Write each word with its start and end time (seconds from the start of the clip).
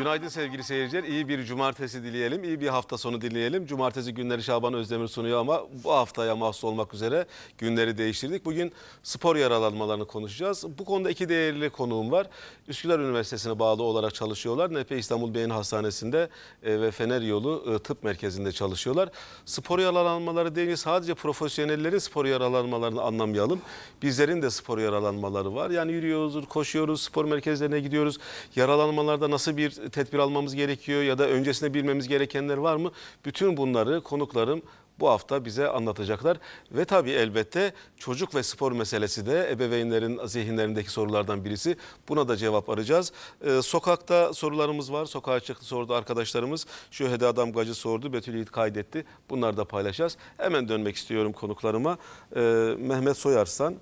Günaydın 0.00 0.28
sevgili 0.28 0.64
seyirciler. 0.64 1.04
İyi 1.04 1.28
bir 1.28 1.44
cumartesi 1.44 2.02
dileyelim. 2.02 2.44
iyi 2.44 2.60
bir 2.60 2.68
hafta 2.68 2.98
sonu 2.98 3.20
dileyelim. 3.20 3.66
Cumartesi 3.66 4.14
günleri 4.14 4.42
Şaban 4.42 4.74
Özdemir 4.74 5.08
sunuyor 5.08 5.40
ama 5.40 5.62
bu 5.84 5.92
haftaya 5.92 6.36
mahsus 6.36 6.64
olmak 6.64 6.94
üzere 6.94 7.26
günleri 7.58 7.98
değiştirdik. 7.98 8.44
Bugün 8.44 8.72
spor 9.02 9.36
yaralanmalarını 9.36 10.06
konuşacağız. 10.06 10.64
Bu 10.78 10.84
konuda 10.84 11.10
iki 11.10 11.28
değerli 11.28 11.70
konuğum 11.70 12.10
var. 12.10 12.26
Üsküdar 12.68 12.98
Üniversitesi'ne 12.98 13.58
bağlı 13.58 13.82
olarak 13.82 14.14
çalışıyorlar. 14.14 14.74
Nepe 14.74 14.98
İstanbul 14.98 15.34
Beyin 15.34 15.50
Hastanesi'nde 15.50 16.28
e, 16.62 16.80
ve 16.80 16.90
Fener 16.90 17.20
Yolu 17.20 17.74
e, 17.74 17.78
Tıp 17.78 18.04
Merkezi'nde 18.04 18.52
çalışıyorlar. 18.52 19.08
Spor 19.44 19.78
yaralanmaları 19.78 20.54
deyince 20.54 20.76
sadece 20.76 21.14
profesyonellerin 21.14 21.98
spor 21.98 22.24
yaralanmalarını 22.24 23.02
anlamayalım. 23.02 23.60
Bizlerin 24.02 24.42
de 24.42 24.50
spor 24.50 24.78
yaralanmaları 24.78 25.54
var. 25.54 25.70
Yani 25.70 25.92
yürüyoruz, 25.92 26.48
koşuyoruz, 26.48 27.02
spor 27.02 27.24
merkezlerine 27.24 27.80
gidiyoruz. 27.80 28.18
Yaralanmalarda 28.56 29.30
nasıl 29.30 29.56
bir 29.56 29.89
tedbir 29.90 30.18
almamız 30.18 30.54
gerekiyor 30.54 31.02
ya 31.02 31.18
da 31.18 31.28
öncesinde 31.28 31.74
bilmemiz 31.74 32.08
gerekenler 32.08 32.56
var 32.56 32.76
mı? 32.76 32.92
Bütün 33.24 33.56
bunları 33.56 34.00
konuklarım 34.02 34.62
bu 35.00 35.08
hafta 35.08 35.44
bize 35.44 35.68
anlatacaklar. 35.68 36.36
Ve 36.72 36.84
tabii 36.84 37.10
elbette 37.10 37.72
çocuk 37.96 38.34
ve 38.34 38.42
spor 38.42 38.72
meselesi 38.72 39.26
de 39.26 39.50
ebeveynlerin 39.50 40.26
zihinlerindeki 40.26 40.90
sorulardan 40.90 41.44
birisi. 41.44 41.76
Buna 42.08 42.28
da 42.28 42.36
cevap 42.36 42.70
arayacağız. 42.70 43.12
Ee, 43.44 43.62
sokakta 43.62 44.34
sorularımız 44.34 44.92
var. 44.92 45.06
Sokağa 45.06 45.40
çıktı 45.40 45.64
sordu 45.64 45.94
arkadaşlarımız. 45.94 46.66
Şu 46.90 47.08
Hede 47.08 47.26
Adam 47.26 47.52
Gacı 47.52 47.74
sordu. 47.74 48.12
Betül 48.12 48.34
Yiğit 48.34 48.50
kaydetti. 48.50 49.04
Bunları 49.30 49.56
da 49.56 49.64
paylaşacağız. 49.64 50.16
Hemen 50.36 50.68
dönmek 50.68 50.96
istiyorum 50.96 51.32
konuklarıma. 51.32 51.98
Ee, 52.36 52.40
Mehmet 52.78 53.16
Soyarslan. 53.16 53.74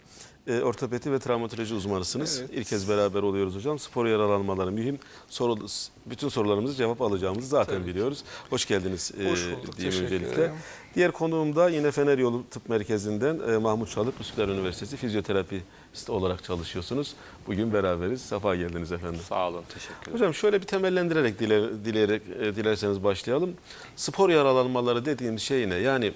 E, 0.48 0.60
ortopedi 0.62 1.12
ve 1.12 1.18
travmatoloji 1.18 1.74
uzmanısınız. 1.74 2.38
Evet. 2.40 2.50
İlk 2.52 2.66
kez 2.68 2.88
beraber 2.88 3.22
oluyoruz 3.22 3.54
hocam. 3.56 3.78
Spor 3.78 4.06
yaralanmaları 4.06 4.72
mühim. 4.72 4.98
Soru, 5.28 5.66
bütün 6.06 6.28
sorularımızı 6.28 6.74
cevap 6.74 7.02
alacağımızı 7.02 7.48
zaten 7.48 7.74
Tabii 7.74 7.86
biliyoruz. 7.86 8.24
Hoş 8.50 8.66
geldiniz 8.66 9.12
e, 9.20 9.30
Hoş 9.30 9.46
bulduk, 9.46 9.76
diyeyim 9.76 9.94
teşekkür 9.94 10.04
öncelikle. 10.16 10.42
ederim. 10.42 10.54
Diğer 10.98 11.12
konuğum 11.12 11.56
da 11.56 11.68
yine 11.68 11.90
Fener 11.90 12.18
Yolu 12.18 12.44
Tıp 12.50 12.68
Merkezi'nden 12.68 13.52
e, 13.52 13.56
Mahmut 13.56 13.90
Çalık, 13.90 14.20
Üsküdar 14.20 14.48
Üniversitesi 14.48 14.96
fizyoterapist 14.96 16.10
olarak 16.10 16.44
çalışıyorsunuz. 16.44 17.14
Bugün 17.46 17.72
beraberiz. 17.72 18.20
Safa 18.20 18.56
geldiniz 18.56 18.92
efendim. 18.92 19.20
Sağ 19.28 19.48
olun, 19.48 19.62
teşekkür 19.74 20.02
ederim. 20.02 20.14
Hocam 20.14 20.34
şöyle 20.34 20.60
bir 20.60 20.66
temellendirerek 20.66 21.38
dile, 21.38 21.84
dileyerek, 21.84 22.22
e, 22.40 22.56
dilerseniz 22.56 23.04
başlayalım. 23.04 23.54
Spor 23.96 24.30
yaralanmaları 24.30 25.04
dediğimiz 25.04 25.42
şey 25.42 25.68
ne? 25.68 25.74
Yani 25.74 26.12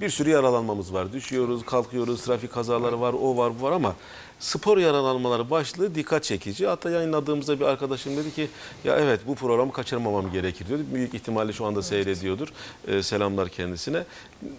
bir 0.00 0.10
sürü 0.10 0.30
yaralanmamız 0.30 0.94
var. 0.94 1.12
Düşüyoruz, 1.12 1.64
kalkıyoruz, 1.64 2.24
trafik 2.24 2.52
kazaları 2.52 3.00
var, 3.00 3.12
o 3.12 3.36
var, 3.36 3.52
bu 3.60 3.62
var 3.62 3.72
ama 3.72 3.94
spor 4.40 4.78
yaralanmaları 4.78 5.50
başlığı 5.50 5.94
dikkat 5.94 6.24
çekici. 6.24 6.66
Hatta 6.66 6.90
yayınladığımızda 6.90 7.60
bir 7.60 7.64
arkadaşım 7.64 8.16
dedi 8.16 8.34
ki 8.34 8.48
ya 8.84 8.96
evet 8.96 9.20
bu 9.26 9.34
programı 9.34 9.72
kaçırmamam 9.72 10.32
gerekir 10.32 10.68
diyordu. 10.68 10.82
Büyük 10.94 11.14
ihtimalle 11.14 11.52
şu 11.52 11.66
anda 11.66 11.82
seyrediyordur. 11.82 12.48
E, 12.88 13.02
selamlar 13.02 13.48
kendisine. 13.48 14.04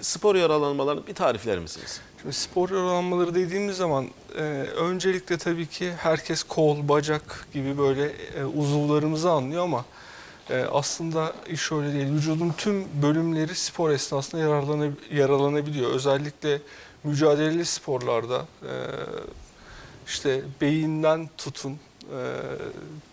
Spor 0.01 0.35
yaralanmalarını 0.35 1.07
bir 1.07 1.13
tarifler 1.13 1.59
misiniz? 1.59 2.01
Şimdi 2.21 2.35
spor 2.35 2.69
yaralanmaları 2.69 3.35
dediğimiz 3.35 3.77
zaman 3.77 4.07
e, 4.35 4.41
öncelikle 4.77 5.37
tabii 5.37 5.67
ki 5.67 5.93
herkes 5.97 6.43
kol, 6.43 6.87
bacak 6.87 7.47
gibi 7.53 7.77
böyle 7.77 8.13
e, 8.37 8.45
uzuvlarımızı 8.45 9.31
anlıyor 9.31 9.63
ama 9.63 9.85
e, 10.49 10.61
aslında 10.71 11.33
iş 11.49 11.71
öyle 11.71 11.93
değil. 11.93 12.13
Vücudun 12.13 12.53
tüm 12.57 12.85
bölümleri 13.01 13.55
spor 13.55 13.89
esnasında 13.89 14.41
yararlana, 14.41 14.85
yaralanabiliyor. 15.11 15.91
Özellikle 15.91 16.61
mücadeleli 17.03 17.65
sporlarda 17.65 18.45
e, 18.63 18.71
işte 20.07 20.41
beyinden 20.61 21.29
tutun 21.37 21.71
e, 21.71 22.19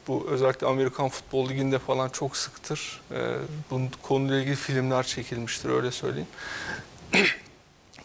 bu 0.08 0.26
özellikle 0.30 0.66
Amerikan 0.66 1.08
Futbol 1.08 1.48
Ligi'nde 1.48 1.78
falan 1.78 2.08
çok 2.08 2.36
sıktır. 2.36 3.00
E, 3.12 3.36
bunun 3.70 3.90
konuyla 4.02 4.40
ilgili 4.40 4.56
filmler 4.56 5.02
çekilmiştir 5.02 5.68
öyle 5.68 5.90
söyleyeyim. 5.90 6.28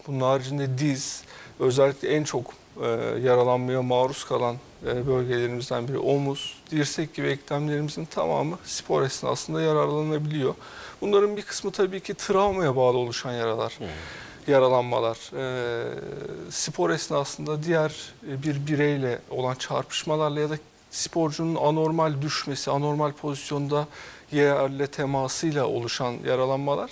Bunun 0.07 0.21
haricinde 0.21 0.77
diz 0.77 1.23
özellikle 1.59 2.09
en 2.09 2.23
çok 2.23 2.53
e, 2.81 2.87
yaralanmaya 3.23 3.81
maruz 3.81 4.23
kalan 4.25 4.55
e, 4.85 5.07
bölgelerimizden 5.07 5.87
biri 5.87 5.97
omuz, 5.97 6.57
dirsek 6.71 7.13
gibi 7.13 7.27
eklemlerimizin 7.27 8.05
tamamı 8.05 8.57
spor 8.65 9.03
esnasında 9.03 9.61
yararlanabiliyor. 9.61 10.55
Bunların 11.01 11.37
bir 11.37 11.41
kısmı 11.41 11.71
tabii 11.71 11.99
ki 11.99 12.13
travmaya 12.13 12.75
bağlı 12.75 12.97
oluşan 12.97 13.33
yaralar, 13.33 13.77
yaralanmalar. 14.49 15.17
E, 15.37 15.85
spor 16.49 16.89
esnasında 16.89 17.63
diğer 17.63 18.13
e, 18.29 18.43
bir 18.43 18.67
bireyle 18.67 19.19
olan 19.29 19.55
çarpışmalarla 19.55 20.39
ya 20.39 20.49
da 20.49 20.57
sporcunun 20.91 21.55
anormal 21.55 22.21
düşmesi, 22.21 22.71
anormal 22.71 23.11
pozisyonda 23.11 23.87
yerle 24.31 24.87
temasıyla 24.87 25.67
oluşan 25.67 26.15
yaralanmalar. 26.25 26.91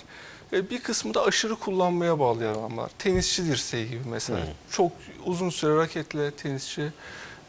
E, 0.52 0.70
bir 0.70 0.80
kısmı 0.82 1.14
da 1.14 1.24
aşırı 1.24 1.56
kullanmaya 1.56 2.18
bağlı 2.18 2.44
yaralanmalar. 2.44 2.90
Tenisçi 2.98 3.46
dirseği 3.46 3.88
gibi 3.88 4.02
mesela. 4.10 4.40
Çok 4.70 4.92
uzun 5.26 5.50
süre 5.50 5.76
raketle 5.76 6.30
tenisçi 6.30 6.92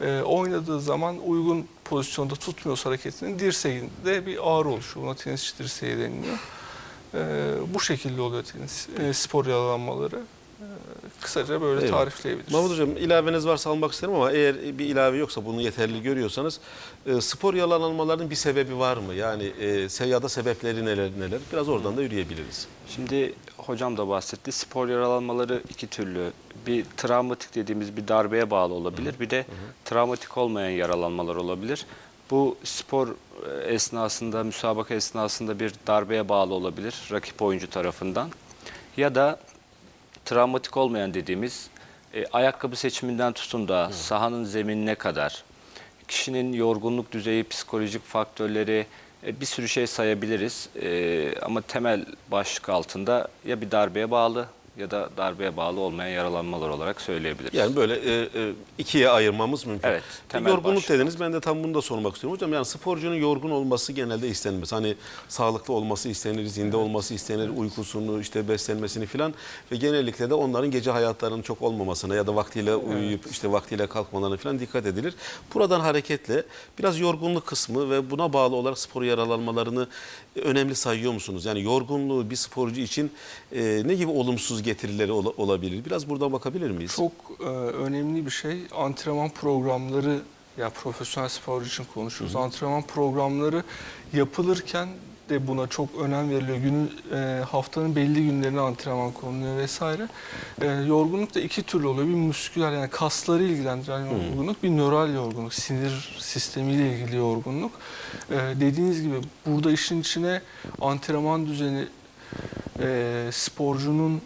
e, 0.00 0.20
oynadığı 0.20 0.80
zaman 0.80 1.16
uygun 1.26 1.66
pozisyonda 1.84 2.34
tutmuyorsa 2.34 2.90
hareketinin 2.90 3.38
dirseğinde 3.38 4.26
bir 4.26 4.36
ağrı 4.36 4.68
oluşuyor. 4.68 5.06
Buna 5.06 5.14
tenisçi 5.14 5.58
dirseği 5.58 5.98
deniliyor. 5.98 6.38
E, 7.14 7.18
bu 7.74 7.80
şekilde 7.80 8.20
oluyor 8.20 8.42
tenis 8.42 8.88
e, 9.00 9.12
spor 9.12 9.46
yaralanmaları. 9.46 10.16
E, 10.60 10.66
kısaca 11.20 11.60
böyle 11.60 11.84
Eyvallah. 11.84 11.98
tarifleyebiliriz. 11.98 12.52
Mahmut 12.52 12.70
Hocam 12.70 12.96
ilaveniz 12.96 13.46
varsa 13.46 13.70
almak 13.70 13.92
isterim 13.92 14.14
ama 14.14 14.32
eğer 14.32 14.78
bir 14.78 14.84
ilave 14.86 15.16
yoksa 15.16 15.44
bunu 15.44 15.60
yeterli 15.60 16.02
görüyorsanız 16.02 16.60
e, 17.06 17.20
spor 17.20 17.54
yaralanmalarının 17.54 18.30
bir 18.30 18.34
sebebi 18.34 18.78
var 18.78 18.96
mı? 18.96 19.14
Yani 19.14 19.52
e, 20.00 20.06
ya 20.06 20.22
da 20.22 20.28
sebepleri 20.28 20.84
neler 20.84 21.10
neler? 21.18 21.40
Biraz 21.52 21.68
oradan 21.68 21.96
da 21.96 22.02
yürüyebiliriz. 22.02 22.66
Şimdi 22.88 23.34
hocam 23.56 23.96
da 23.96 24.08
bahsetti. 24.08 24.52
Spor 24.52 24.88
yaralanmaları 24.88 25.62
iki 25.70 25.86
türlü. 25.86 26.32
Bir 26.66 26.84
travmatik 26.96 27.54
dediğimiz 27.54 27.96
bir 27.96 28.08
darbeye 28.08 28.50
bağlı 28.50 28.74
olabilir. 28.74 29.14
Bir 29.20 29.30
de 29.30 29.46
travmatik 29.84 30.38
olmayan 30.38 30.70
yaralanmalar 30.70 31.36
olabilir. 31.36 31.86
Bu 32.30 32.56
spor 32.64 33.08
e, 33.08 33.72
esnasında, 33.72 34.44
müsabaka 34.44 34.94
esnasında 34.94 35.60
bir 35.60 35.72
darbeye 35.86 36.28
bağlı 36.28 36.54
olabilir 36.54 36.94
rakip 37.12 37.42
oyuncu 37.42 37.70
tarafından. 37.70 38.30
Ya 38.96 39.14
da 39.14 39.40
travmatik 40.24 40.76
olmayan 40.76 41.14
dediğimiz 41.14 41.70
e, 42.14 42.26
ayakkabı 42.26 42.76
seçiminden 42.76 43.32
tutun 43.32 43.68
da 43.68 43.92
sahanın 43.92 44.44
zeminine 44.44 44.94
kadar 44.94 45.44
kişinin 46.08 46.52
yorgunluk 46.52 47.12
düzeyi, 47.12 47.44
psikolojik 47.44 48.04
faktörleri 48.04 48.86
e, 49.26 49.40
bir 49.40 49.46
sürü 49.46 49.68
şey 49.68 49.86
sayabiliriz. 49.86 50.68
E, 50.82 51.34
ama 51.42 51.60
temel 51.60 52.04
başlık 52.30 52.68
altında 52.68 53.28
ya 53.44 53.60
bir 53.60 53.70
darbeye 53.70 54.10
bağlı 54.10 54.46
ya 54.76 54.90
da 54.90 55.10
darbeye 55.16 55.56
bağlı 55.56 55.80
olmayan 55.80 56.10
yaralanmalar 56.10 56.68
olarak 56.68 57.00
söyleyebiliriz. 57.00 57.54
Yani 57.54 57.76
böyle 57.76 57.94
e, 57.94 58.28
e, 58.34 58.52
ikiye 58.78 59.08
ayırmamız 59.08 59.66
mümkün. 59.66 59.88
Evet, 59.88 60.02
temel 60.28 60.50
yorgunluk 60.50 60.76
başlık. 60.76 60.90
dediniz. 60.90 61.20
Ben 61.20 61.32
de 61.32 61.40
tam 61.40 61.64
bunu 61.64 61.74
da 61.74 61.82
sormak 61.82 62.14
istiyorum. 62.14 62.36
Hocam 62.36 62.52
yani 62.52 62.64
sporcunun 62.64 63.14
yorgun 63.14 63.50
olması 63.50 63.92
genelde 63.92 64.28
istenmez. 64.28 64.72
Hani 64.72 64.96
sağlıklı 65.28 65.74
olması 65.74 66.08
istenir, 66.08 66.46
zinde 66.46 66.76
olması 66.76 67.14
istenir, 67.14 67.48
uykusunu, 67.48 68.20
işte 68.20 68.48
beslenmesini 68.48 69.06
filan 69.06 69.34
ve 69.72 69.76
genellikle 69.76 70.30
de 70.30 70.34
onların 70.34 70.70
gece 70.70 70.90
hayatlarının 70.90 71.42
çok 71.42 71.62
olmamasına 71.62 72.14
ya 72.14 72.26
da 72.26 72.36
vaktiyle 72.36 72.74
uyuyup 72.74 73.26
işte 73.30 73.52
vaktiyle 73.52 73.86
kalkmalarına 73.86 74.36
filan 74.36 74.58
dikkat 74.58 74.86
edilir. 74.86 75.14
Buradan 75.54 75.80
hareketle 75.80 76.44
biraz 76.78 76.98
yorgunluk 76.98 77.46
kısmı 77.46 77.90
ve 77.90 78.10
buna 78.10 78.32
bağlı 78.32 78.56
olarak 78.56 78.78
spor 78.78 79.02
yaralanmalarını 79.02 79.88
önemli 80.36 80.74
sayıyor 80.74 81.12
musunuz? 81.12 81.44
Yani 81.44 81.62
yorgunluğu 81.62 82.30
bir 82.30 82.36
sporcu 82.36 82.80
için 82.80 83.10
e, 83.52 83.82
ne 83.86 83.94
gibi 83.94 84.10
olumsuz 84.10 84.62
getirileri 84.62 85.12
ola- 85.12 85.30
olabilir? 85.36 85.84
Biraz 85.84 86.08
buradan 86.10 86.32
bakabilir 86.32 86.70
miyiz? 86.70 86.92
Çok 86.96 87.12
e, 87.40 87.44
önemli 87.44 88.26
bir 88.26 88.30
şey 88.30 88.58
antrenman 88.76 89.30
programları 89.30 90.20
ya 90.58 90.70
profesyonel 90.70 91.28
sporcu 91.28 91.66
için 91.68 91.84
konuşuyoruz. 91.94 92.36
Antrenman 92.36 92.82
programları 92.82 93.62
yapılırken 94.12 94.88
de 95.30 95.46
buna 95.46 95.66
çok 95.66 95.88
önem 95.98 96.30
veriliyor. 96.30 96.56
Günün 96.58 96.92
e, 97.14 97.44
haftanın 97.44 97.96
belli 97.96 98.24
günlerine 98.24 98.60
antrenman 98.60 99.12
konuluyor 99.12 99.56
vesaire. 99.56 100.08
E, 100.60 100.66
yorgunluk 100.66 101.34
da 101.34 101.40
iki 101.40 101.62
türlü 101.62 101.86
oluyor. 101.86 102.08
Bir 102.08 102.14
musküler 102.14 102.72
yani 102.72 102.90
kasları 102.90 103.42
ilgilendiren 103.42 104.00
yorgunluk, 104.00 104.62
bir 104.62 104.70
nöral 104.70 105.14
yorgunluk, 105.14 105.54
sinir 105.54 106.16
sistemiyle 106.18 106.96
ilgili 106.96 107.16
yorgunluk. 107.16 107.72
E, 108.30 108.36
dediğiniz 108.36 109.02
gibi 109.02 109.16
burada 109.46 109.70
işin 109.70 110.00
içine 110.00 110.42
antrenman 110.80 111.46
düzeni 111.46 111.86
e, 112.80 113.28
sporcunun 113.32 114.22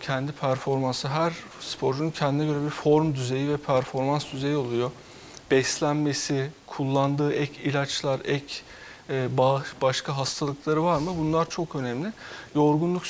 kendi 0.00 0.32
performansı, 0.32 1.08
her 1.08 1.32
sporcunun 1.60 2.10
kendine 2.10 2.46
göre 2.46 2.64
bir 2.64 2.70
form 2.70 3.14
düzeyi 3.14 3.48
ve 3.48 3.56
performans 3.56 4.32
düzeyi 4.32 4.56
oluyor. 4.56 4.90
Beslenmesi, 5.50 6.50
kullandığı 6.66 7.32
ek 7.32 7.62
ilaçlar, 7.62 8.20
ek 8.24 8.46
e, 9.12 9.28
ba- 9.36 9.62
başka 9.82 10.16
hastalıkları 10.16 10.84
var 10.84 10.98
mı? 10.98 11.10
Bunlar 11.18 11.48
çok 11.50 11.76
önemli. 11.76 12.12
Yorgunluk 12.54 13.02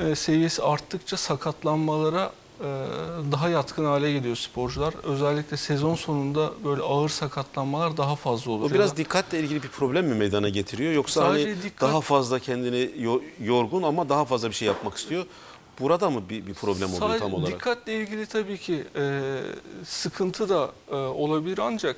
e, 0.00 0.14
seviyesi 0.14 0.62
arttıkça 0.62 1.16
sakatlanmalara 1.16 2.32
e, 2.60 2.64
daha 3.32 3.48
yatkın 3.48 3.84
hale 3.84 4.12
geliyor 4.12 4.36
sporcular. 4.36 4.94
Özellikle 5.04 5.56
sezon 5.56 5.94
sonunda 5.94 6.50
böyle 6.64 6.82
ağır 6.82 7.08
sakatlanmalar 7.08 7.96
daha 7.96 8.16
fazla 8.16 8.50
oluyor. 8.52 8.70
O 8.70 8.74
biraz 8.74 8.96
dikkatle 8.96 9.40
ilgili 9.40 9.62
bir 9.62 9.68
problem 9.68 10.06
mi 10.06 10.14
meydana 10.14 10.48
getiriyor 10.48 10.92
yoksa 10.92 11.20
Sadece 11.20 11.50
hani 11.50 11.62
dikkat- 11.62 11.88
daha 11.88 12.00
fazla 12.00 12.38
kendini 12.38 12.90
yo- 12.98 13.20
yorgun 13.44 13.82
ama 13.82 14.08
daha 14.08 14.24
fazla 14.24 14.48
bir 14.48 14.54
şey 14.54 14.68
yapmak 14.68 14.96
istiyor. 14.96 15.26
Burada 15.80 16.10
mı 16.10 16.22
bir, 16.28 16.46
bir 16.46 16.54
problem 16.54 16.88
oluyor 16.88 17.00
Sadece 17.00 17.18
tam 17.18 17.34
olarak? 17.34 17.52
Dikkatle 17.54 17.94
ilgili 18.00 18.26
tabii 18.26 18.58
ki 18.58 18.84
e, 18.96 19.20
sıkıntı 19.84 20.48
da 20.48 20.70
e, 20.90 20.94
olabilir 20.94 21.58
ancak 21.62 21.96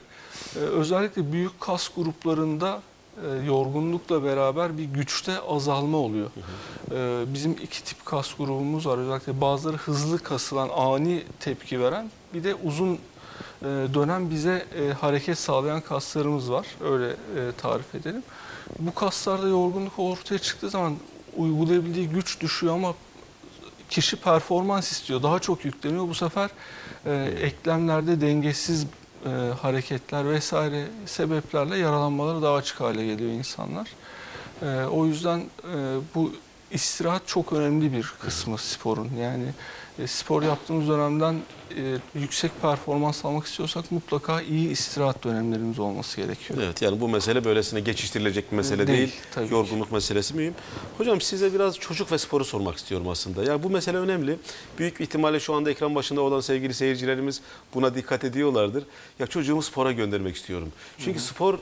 e, 0.57 0.59
özellikle 0.59 1.33
büyük 1.33 1.61
kas 1.61 1.89
gruplarında 1.97 2.83
e, 3.27 3.47
yorgunlukla 3.47 4.25
beraber 4.25 4.79
bir 4.79 4.85
güçte 4.85 5.41
azalma 5.41 5.97
oluyor. 5.97 6.31
E, 6.91 7.25
bizim 7.35 7.53
iki 7.53 7.85
tip 7.85 8.07
kas 8.07 8.35
grubumuz 8.35 8.87
var. 8.87 8.99
Özellikle 8.99 9.41
bazıları 9.41 9.77
hızlı 9.77 10.19
kasılan, 10.19 10.69
ani 10.69 11.23
tepki 11.41 11.81
veren 11.81 12.11
bir 12.35 12.45
de 12.45 12.55
uzun 12.55 12.93
e, 12.93 12.99
dönem 13.95 14.31
bize 14.31 14.67
e, 14.81 14.93
hareket 14.93 15.39
sağlayan 15.39 15.81
kaslarımız 15.81 16.51
var. 16.51 16.67
Öyle 16.85 17.09
e, 17.11 17.53
tarif 17.63 17.95
edelim. 17.95 18.23
Bu 18.79 18.95
kaslarda 18.95 19.49
yorgunluk 19.49 19.99
ortaya 19.99 20.39
çıktığı 20.39 20.71
zaman 20.71 20.97
uygulayabildiği 21.37 22.09
güç 22.09 22.41
düşüyor 22.41 22.75
ama 22.75 22.95
kişi 23.91 24.17
performans 24.17 24.93
istiyor. 24.93 25.23
Daha 25.23 25.39
çok 25.39 25.65
yükleniyor. 25.65 26.09
Bu 26.09 26.15
sefer 26.15 26.51
e, 27.07 27.35
eklemlerde 27.41 28.21
dengesiz 28.21 28.87
e, 29.25 29.29
hareketler 29.63 30.31
vesaire 30.31 30.85
sebeplerle 31.07 31.79
yaralanmaları 31.79 32.43
daha 32.43 32.55
açık 32.55 32.81
hale 32.81 33.07
geliyor 33.07 33.31
insanlar. 33.31 33.89
E, 34.63 34.85
o 34.85 35.07
yüzden 35.07 35.39
e, 35.39 35.45
bu 36.15 36.33
istirahat 36.71 37.23
çok 37.27 37.53
önemli 37.53 37.93
bir 37.93 38.13
kısmı 38.21 38.59
sporun. 38.59 39.11
Yani 39.21 39.45
e, 40.03 40.07
spor 40.07 40.43
yaptığımız 40.43 40.89
dönemden 40.89 41.35
e, 41.77 41.97
yüksek 42.15 42.63
performans 42.63 43.25
almak 43.25 43.47
istiyorsak 43.47 43.93
mutlaka 43.93 44.43
iyi 44.43 44.69
istirahat 44.71 45.25
dönemlerimiz 45.25 45.79
olması 45.79 46.17
gerekiyor. 46.17 46.61
Evet 46.63 46.83
yani 46.83 47.01
bu 47.01 47.09
mesele 47.09 47.45
böylesine 47.45 47.81
geçiştirilecek 47.81 48.53
bir 48.53 48.57
mesele 48.57 48.87
Değil, 48.87 48.99
değil. 48.99 49.15
tabii 49.35 49.49
ki. 49.49 49.55
Yorgunluk 49.55 49.93
meselesi 49.93 50.35
mühim. 50.35 50.55
Hocam 50.99 51.21
size 51.21 51.55
biraz 51.55 51.79
çocuk 51.79 52.13
ve 52.13 52.19
sporu 52.19 52.45
sormak 52.45 52.77
istiyorum 52.77 53.09
aslında. 53.09 53.45
Yani 53.45 53.63
bu 53.63 53.71
mesele 53.71 53.97
önemli. 53.97 54.39
Büyük 54.79 55.01
ihtimalle 55.01 55.41
şu 55.41 55.55
anda 55.55 55.71
ekran 55.71 55.95
başında 55.95 56.21
olan 56.21 56.41
sevgili 56.41 56.75
seyircilerimiz 56.75 57.41
buna 57.75 57.95
dikkat 57.95 58.25
ediyorlardır. 58.25 58.85
Ya 59.19 59.27
çocuğumu 59.27 59.63
spora 59.63 59.93
göndermek 59.93 60.37
istiyorum. 60.37 60.73
Çünkü 60.99 61.21
spor 61.21 61.59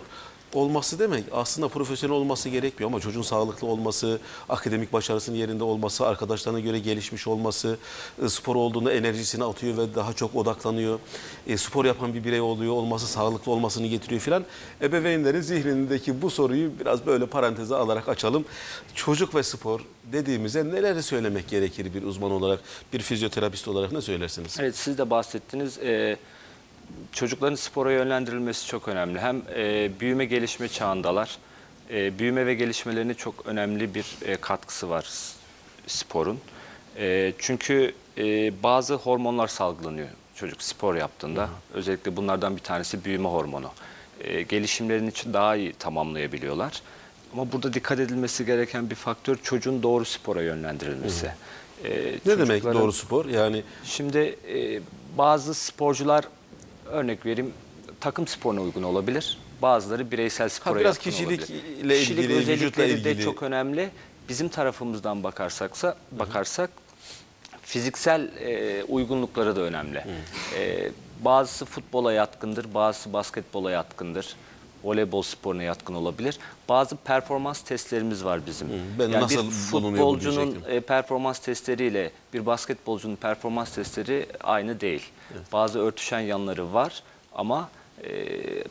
olması 0.54 0.98
demek 0.98 1.24
aslında 1.32 1.68
profesyonel 1.68 2.16
olması 2.16 2.48
gerekmiyor 2.48 2.90
ama 2.90 3.00
çocuğun 3.00 3.22
sağlıklı 3.22 3.66
olması, 3.66 4.18
akademik 4.48 4.92
başarısının 4.92 5.36
yerinde 5.36 5.64
olması, 5.64 6.06
arkadaşlarına 6.06 6.60
göre 6.60 6.78
gelişmiş 6.78 7.26
olması, 7.26 7.76
e, 8.24 8.28
spor 8.28 8.56
olduğunda 8.56 8.92
enerjisini 8.92 9.44
atıyor 9.44 9.76
ve 9.76 9.94
daha 9.94 10.12
çok 10.12 10.36
odaklanıyor. 10.36 10.98
E, 11.46 11.56
spor 11.56 11.84
yapan 11.84 12.14
bir 12.14 12.24
birey 12.24 12.40
oluyor 12.40 12.72
olması, 12.72 13.06
sağlıklı 13.06 13.52
olmasını 13.52 13.86
getiriyor 13.86 14.20
filan. 14.20 14.44
Ebeveynlerin 14.82 15.40
zihnindeki 15.40 16.22
bu 16.22 16.30
soruyu 16.30 16.70
biraz 16.80 17.06
böyle 17.06 17.26
paranteze 17.26 17.74
alarak 17.74 18.08
açalım. 18.08 18.44
Çocuk 18.94 19.34
ve 19.34 19.42
spor 19.42 19.80
dediğimize 20.12 20.64
neleri 20.64 21.02
söylemek 21.02 21.48
gerekir 21.48 21.94
bir 21.94 22.02
uzman 22.02 22.30
olarak, 22.30 22.60
bir 22.92 23.00
fizyoterapist 23.00 23.68
olarak 23.68 23.92
ne 23.92 24.00
söylersiniz? 24.00 24.56
Evet 24.60 24.76
siz 24.76 24.98
de 24.98 25.10
bahsettiniz. 25.10 25.78
Ee, 25.78 26.16
çocukların 27.12 27.54
spora 27.54 27.92
yönlendirilmesi 27.92 28.66
çok 28.66 28.88
önemli. 28.88 29.18
Hem 29.20 29.42
e, 29.56 29.90
büyüme 30.00 30.24
gelişme 30.24 30.68
çağındalar. 30.68 31.38
E, 31.90 32.18
büyüme 32.18 32.46
ve 32.46 32.54
gelişmelerine 32.54 33.14
çok 33.14 33.46
önemli 33.46 33.94
bir 33.94 34.06
e, 34.26 34.36
katkısı 34.36 34.90
var 34.90 35.08
sporun. 35.86 36.38
E, 36.96 37.32
çünkü 37.38 37.92
e, 38.18 38.22
bazı 38.62 38.94
hormonlar 38.94 39.48
salgılanıyor 39.48 40.08
çocuk 40.34 40.62
spor 40.62 40.94
yaptığında. 40.94 41.48
Özellikle 41.74 42.16
bunlardan 42.16 42.56
bir 42.56 42.62
tanesi 42.62 43.04
büyüme 43.04 43.28
hormonu. 43.28 43.70
E, 44.20 44.42
gelişimlerini 44.42 45.10
daha 45.32 45.56
iyi 45.56 45.72
tamamlayabiliyorlar. 45.72 46.82
Ama 47.32 47.52
burada 47.52 47.72
dikkat 47.72 48.00
edilmesi 48.00 48.46
gereken 48.46 48.90
bir 48.90 48.94
faktör 48.94 49.36
çocuğun 49.42 49.82
doğru 49.82 50.04
spora 50.04 50.42
yönlendirilmesi. 50.42 51.30
E, 51.84 52.14
Ne 52.26 52.38
demek 52.38 52.64
doğru 52.64 52.92
spor? 52.92 53.26
Yani 53.26 53.62
Şimdi 53.84 54.18
e, 54.18 54.80
bazı 55.18 55.54
sporcular 55.54 56.24
örnek 56.90 57.26
vereyim 57.26 57.52
takım 58.00 58.26
sporuna 58.26 58.60
uygun 58.60 58.82
olabilir. 58.82 59.38
Bazıları 59.62 60.10
bireysel 60.10 60.48
spora 60.48 60.80
biraz 60.80 60.96
yatkın 60.96 61.10
kişilikle 61.10 61.54
olabilir. 61.54 62.00
ilgili, 62.00 62.28
vücutla 62.28 62.52
özellikleri 62.52 62.90
ilgili. 62.90 63.04
de 63.04 63.22
çok 63.22 63.42
önemli. 63.42 63.90
Bizim 64.28 64.48
tarafımızdan 64.48 65.22
bakarsaksa 65.22 65.96
bakarsak 66.12 66.70
fiziksel 67.62 68.30
e, 68.40 68.84
uygunlukları 68.84 69.56
da 69.56 69.60
önemli. 69.60 70.04
E, 70.58 70.90
bazısı 71.24 71.64
futbola 71.64 72.12
yatkındır, 72.12 72.74
bazısı 72.74 73.12
basketbola 73.12 73.70
yatkındır. 73.70 74.36
Voleybol 74.84 75.22
sporuna 75.22 75.62
yatkın 75.62 75.94
olabilir. 75.94 76.38
Bazı 76.68 76.96
performans 76.96 77.60
testlerimiz 77.62 78.24
var 78.24 78.46
bizim. 78.46 78.68
ben 78.98 79.08
yani 79.08 79.22
nasıl 79.22 79.46
bir 79.46 79.50
futbolcunun 79.50 80.56
e, 80.68 80.80
performans 80.80 81.38
testleriyle 81.38 82.10
bir 82.34 82.46
basketbolcunun 82.46 83.16
performans 83.16 83.74
testleri 83.74 84.26
aynı 84.40 84.80
değil. 84.80 85.02
Bazı 85.52 85.78
örtüşen 85.78 86.20
yanları 86.20 86.74
var 86.74 87.02
ama 87.34 87.68
e, 88.04 88.10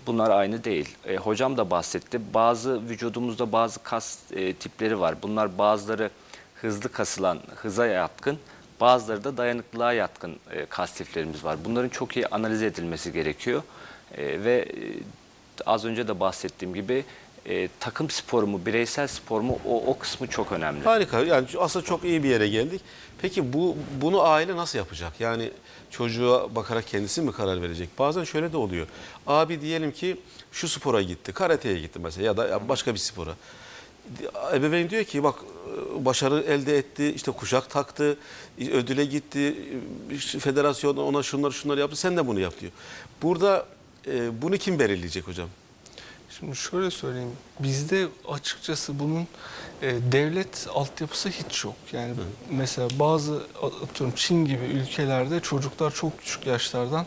bunlar 0.07 0.29
aynı 0.29 0.63
değil. 0.63 0.95
E, 1.05 1.15
hocam 1.15 1.57
da 1.57 1.71
bahsetti. 1.71 2.21
Bazı 2.33 2.89
vücudumuzda 2.89 3.51
bazı 3.51 3.83
kas 3.83 4.19
e, 4.31 4.53
tipleri 4.53 4.99
var. 4.99 5.15
Bunlar 5.21 5.57
bazıları 5.57 6.09
hızlı 6.55 6.91
kasılan, 6.91 7.39
hıza 7.55 7.85
yatkın, 7.85 8.37
bazıları 8.81 9.23
da 9.23 9.37
dayanıklılığa 9.37 9.93
yatkın 9.93 10.35
e, 10.51 10.65
kas 10.65 10.93
tiplerimiz 10.93 11.43
var. 11.43 11.57
Bunların 11.65 11.89
çok 11.89 12.17
iyi 12.17 12.27
analiz 12.27 12.63
edilmesi 12.63 13.13
gerekiyor. 13.13 13.63
E, 14.17 14.43
ve 14.43 14.55
e, 14.55 14.83
az 15.65 15.85
önce 15.85 16.07
de 16.07 16.19
bahsettiğim 16.19 16.73
gibi 16.73 17.05
e, 17.45 17.69
takım 17.79 18.09
sporu 18.09 18.47
mu, 18.47 18.61
bireysel 18.65 19.07
spor 19.07 19.41
mu 19.41 19.59
o, 19.65 19.83
o 19.87 19.97
kısmı 19.97 20.27
çok 20.27 20.51
önemli. 20.51 20.83
Harika. 20.83 21.19
Yani 21.19 21.47
aslında 21.59 21.85
çok 21.85 22.03
iyi 22.03 22.23
bir 22.23 22.29
yere 22.29 22.47
geldik. 22.47 22.81
Peki 23.21 23.53
bu 23.53 23.77
bunu 24.01 24.21
aile 24.21 24.55
nasıl 24.55 24.77
yapacak? 24.77 25.13
Yani 25.19 25.51
çocuğa 25.91 26.55
bakarak 26.55 26.87
kendisi 26.87 27.21
mi 27.21 27.31
karar 27.31 27.61
verecek? 27.61 27.89
Bazen 27.99 28.23
şöyle 28.23 28.53
de 28.53 28.57
oluyor. 28.57 28.87
Abi 29.27 29.61
diyelim 29.61 29.91
ki 29.91 30.17
şu 30.51 30.67
spora 30.67 31.01
gitti, 31.01 31.31
karateye 31.31 31.79
gitti 31.79 31.99
mesela 32.03 32.25
ya 32.25 32.37
da 32.37 32.69
başka 32.69 32.93
bir 32.93 32.99
spora. 32.99 33.35
Ebeveyn 34.53 34.89
diyor 34.89 35.03
ki 35.03 35.23
bak 35.23 35.35
başarı 35.99 36.39
elde 36.41 36.77
etti, 36.77 37.13
işte 37.15 37.31
kuşak 37.31 37.69
taktı, 37.69 38.17
ödüle 38.59 39.05
gitti, 39.05 39.55
federasyon 40.39 40.97
ona 40.97 41.23
şunları 41.23 41.53
şunları 41.53 41.79
yaptı, 41.79 41.95
sen 41.95 42.17
de 42.17 42.27
bunu 42.27 42.39
yap 42.39 42.53
diyor. 42.61 42.71
Burada 43.21 43.65
e, 44.07 44.41
bunu 44.41 44.57
kim 44.57 44.79
belirleyecek 44.79 45.27
hocam? 45.27 45.49
Şimdi 46.29 46.55
şöyle 46.55 46.91
söyleyeyim. 46.91 47.31
Bizde 47.59 48.07
açıkçası 48.27 48.99
bunun 48.99 49.27
e, 49.81 49.95
devlet 50.11 50.67
altyapısı 50.73 51.29
hiç 51.29 51.65
yok. 51.65 51.75
Yani 51.93 52.13
mesela 52.51 52.87
bazı 52.99 53.41
atıyorum 53.83 54.15
Çin 54.15 54.45
gibi 54.45 54.65
ülkelerde 54.65 55.39
çocuklar 55.39 55.93
çok 55.93 56.19
küçük 56.19 56.47
yaşlardan 56.47 57.05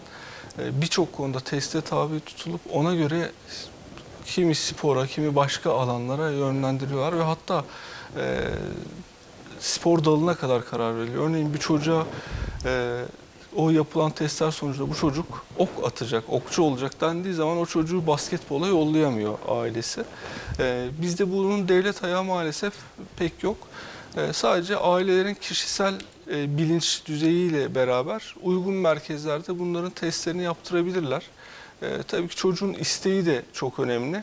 e, 0.59 0.81
birçok 0.81 1.13
konuda 1.13 1.41
teste 1.41 1.81
tabi 1.81 2.21
tutulup 2.21 2.61
ona 2.73 2.95
göre 2.95 3.31
kimi 4.27 4.55
spora, 4.55 5.07
kimi 5.07 5.37
başka 5.37 5.73
alanlara 5.73 6.31
yönlendiriyorlar 6.31 7.19
ve 7.19 7.23
hatta 7.23 7.65
e, 8.17 8.41
spor 9.61 10.05
dalına 10.05 10.35
kadar 10.35 10.65
karar 10.65 10.99
veriliyor. 10.99 11.29
Örneğin 11.29 11.55
bir 11.55 11.59
çocuğa 11.59 12.07
e, 12.65 13.03
o 13.57 13.71
yapılan 13.71 14.11
testler 14.11 14.51
sonucunda 14.51 14.91
bu 14.91 14.97
çocuk 14.97 15.45
ok 15.59 15.69
atacak, 15.85 16.25
okçu 16.29 16.63
olacak 16.63 17.01
dendiği 17.01 17.35
zaman 17.35 17.59
o 17.59 17.67
çocuğu 17.67 18.07
basketbola 18.07 18.67
yollayamıyor 18.67 19.39
ailesi. 19.49 20.05
E, 20.59 20.89
bizde 21.03 21.33
bunun 21.33 21.69
devlet 21.69 22.05
ayağı 22.05 22.25
maalesef 22.25 22.75
pek 23.17 23.43
yok. 23.43 23.57
E, 24.17 24.33
sadece 24.33 24.77
ailelerin 24.77 25.35
kişisel 25.35 25.95
e, 26.31 26.59
bilinç 26.59 27.07
düzeyiyle 27.07 27.75
beraber 27.75 28.35
uygun 28.43 28.75
merkezlerde 28.75 29.59
bunların 29.59 29.91
testlerini 29.91 30.43
yaptırabilirler. 30.43 31.23
E, 31.83 32.03
tabii 32.09 32.29
ki 32.29 32.37
çocuğun 32.37 32.73
isteği 32.73 33.27
de 33.27 33.43
çok 33.53 33.79
önemli. 33.79 34.23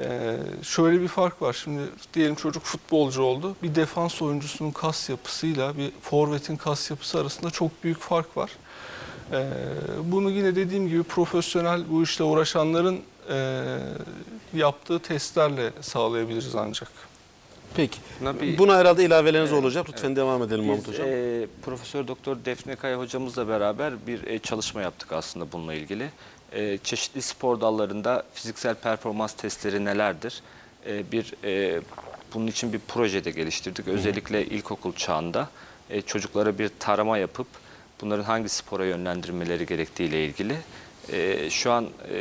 Ee, 0.00 0.36
şöyle 0.62 1.00
bir 1.00 1.08
fark 1.08 1.42
var. 1.42 1.52
Şimdi 1.64 1.80
diyelim 2.14 2.34
çocuk 2.34 2.62
futbolcu 2.62 3.22
oldu. 3.22 3.56
Bir 3.62 3.74
defans 3.74 4.22
oyuncusunun 4.22 4.70
kas 4.70 5.08
yapısıyla 5.10 5.76
bir 5.78 5.90
forvetin 6.02 6.56
kas 6.56 6.90
yapısı 6.90 7.20
arasında 7.20 7.50
çok 7.50 7.84
büyük 7.84 7.98
fark 8.00 8.36
var. 8.36 8.50
Ee, 9.32 9.48
bunu 10.04 10.30
yine 10.30 10.56
dediğim 10.56 10.88
gibi 10.88 11.02
profesyonel 11.02 11.90
bu 11.90 12.02
işle 12.02 12.24
uğraşanların 12.24 13.00
e, 13.30 13.64
yaptığı 14.54 14.98
testlerle 14.98 15.70
sağlayabiliriz 15.80 16.54
ancak. 16.54 16.88
Peki. 17.76 17.98
Buna 18.20 18.40
bir- 18.40 18.58
Buna 18.58 18.76
herhalde 18.78 19.04
ilaveleriniz 19.04 19.52
Evet, 19.52 19.62
olacak. 19.62 19.86
Lütfen 19.88 20.16
devam 20.16 20.42
edelim 20.42 20.64
Mahmut 20.64 20.86
Biz 20.88 20.94
Hocam. 20.94 21.06
e, 21.08 21.46
Profesör 21.64 22.08
Doktor 22.08 22.36
Defne 22.44 22.76
Kaya 22.76 22.98
hocamızla 22.98 23.48
beraber 23.48 24.06
bir 24.06 24.26
e, 24.26 24.38
çalışma 24.38 24.80
yaptık 24.82 25.12
aslında 25.12 25.52
bununla 25.52 25.74
ilgili. 25.74 26.10
E, 26.52 26.78
çeşitli 26.78 27.22
spor 27.22 27.60
dallarında 27.60 28.22
fiziksel 28.34 28.74
performans 28.74 29.32
testleri 29.32 29.84
nelerdir? 29.84 30.42
E, 30.86 31.12
bir 31.12 31.34
e, 31.44 31.80
bunun 32.34 32.46
için 32.46 32.72
bir 32.72 32.80
proje 32.88 33.24
de 33.24 33.30
geliştirdik. 33.30 33.88
Özellikle 33.88 34.46
ilkokul 34.46 34.92
çağında 34.92 35.48
e, 35.90 36.02
çocuklara 36.02 36.58
bir 36.58 36.70
tarama 36.78 37.18
yapıp 37.18 37.46
bunların 38.00 38.24
hangi 38.24 38.48
spora 38.48 38.86
yönlendirmeleri 38.86 39.66
gerektiği 39.66 40.04
ile 40.08 40.24
ilgili. 40.24 40.56
E, 41.12 41.50
şu 41.50 41.72
an 41.72 41.88
e, 42.10 42.16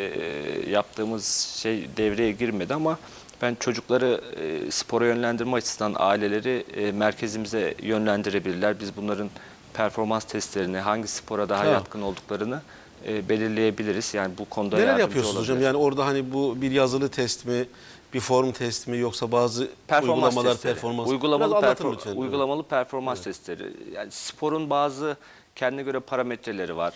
yaptığımız 0.69 1.27
şey 1.61 1.87
devreye 1.97 2.31
girmedi 2.31 2.73
ama 2.73 2.99
ben 3.41 3.55
çocukları 3.59 4.21
e, 4.41 4.71
spora 4.71 5.05
yönlendirme 5.05 5.57
açısından 5.57 5.95
aileleri 5.97 6.65
e, 6.75 6.91
merkezimize 6.91 7.73
yönlendirebilirler. 7.81 8.79
Biz 8.79 8.97
bunların 8.97 9.29
performans 9.73 10.23
testlerini, 10.23 10.77
hangi 10.77 11.07
spora 11.07 11.49
daha 11.49 11.59
Ha. 11.63 11.65
yatkın 11.65 12.01
olduklarını 12.01 12.61
e, 13.07 13.29
belirleyebiliriz. 13.29 14.13
Yani 14.13 14.33
bu 14.37 14.45
konuda 14.49 14.77
Neler 14.77 14.99
yapıyorsunuz 14.99 15.35
hocam? 15.35 15.39
olabiliriz. 15.55 15.65
Yani 15.65 15.77
orada 15.77 16.05
hani 16.05 16.33
bu 16.33 16.61
bir 16.61 16.71
yazılı 16.71 17.09
test 17.09 17.45
mi, 17.45 17.65
bir 18.13 18.19
form 18.19 18.51
test 18.51 18.87
mi 18.87 18.97
yoksa 18.97 19.31
bazı 19.31 19.67
performans 19.87 20.17
uygulamalar 20.33 20.53
testleri. 20.53 20.73
performans 20.73 21.09
Uygulamalı, 21.09 21.53
perfor- 21.53 21.93
lütfen. 21.93 22.15
uygulamalı 22.15 22.63
performans 22.63 23.21
testleri. 23.23 23.73
Yani 23.93 24.11
sporun 24.11 24.69
bazı 24.69 25.17
kendine 25.55 25.83
göre 25.83 25.99
parametreleri 25.99 26.77
var. 26.77 26.93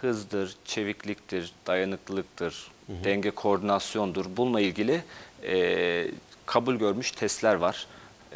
Hızdır, 0.00 0.56
çevikliktir, 0.64 1.52
dayanıklılıktır, 1.66 2.70
denge 2.88 3.30
koordinasyondur. 3.30 4.26
Bununla 4.36 4.60
ilgili 4.60 5.02
e, 5.42 6.08
kabul 6.46 6.74
görmüş 6.74 7.10
testler 7.10 7.54
var. 7.54 7.86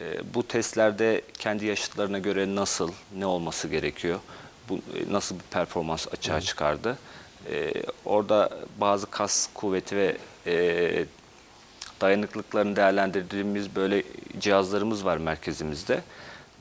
E, 0.01 0.35
bu 0.35 0.43
testlerde 0.49 1.23
kendi 1.39 1.67
yaşıtlarına 1.67 2.19
göre 2.19 2.55
nasıl, 2.55 2.93
ne 3.19 3.27
olması 3.27 3.69
gerekiyor, 3.69 4.19
bu 4.69 4.75
e, 4.75 5.13
nasıl 5.13 5.35
bir 5.35 5.45
performans 5.51 6.07
açığa 6.13 6.41
çıkardı. 6.41 6.99
E, 7.51 7.73
orada 8.05 8.51
bazı 8.81 9.07
kas 9.11 9.49
kuvveti 9.55 9.97
ve 9.97 10.17
e, 10.47 11.07
dayanıklılıklarını 12.01 12.77
değerlendirdiğimiz 12.77 13.77
böyle 13.77 14.03
cihazlarımız 14.41 15.05
var 15.05 15.17
merkezimizde. 15.17 16.03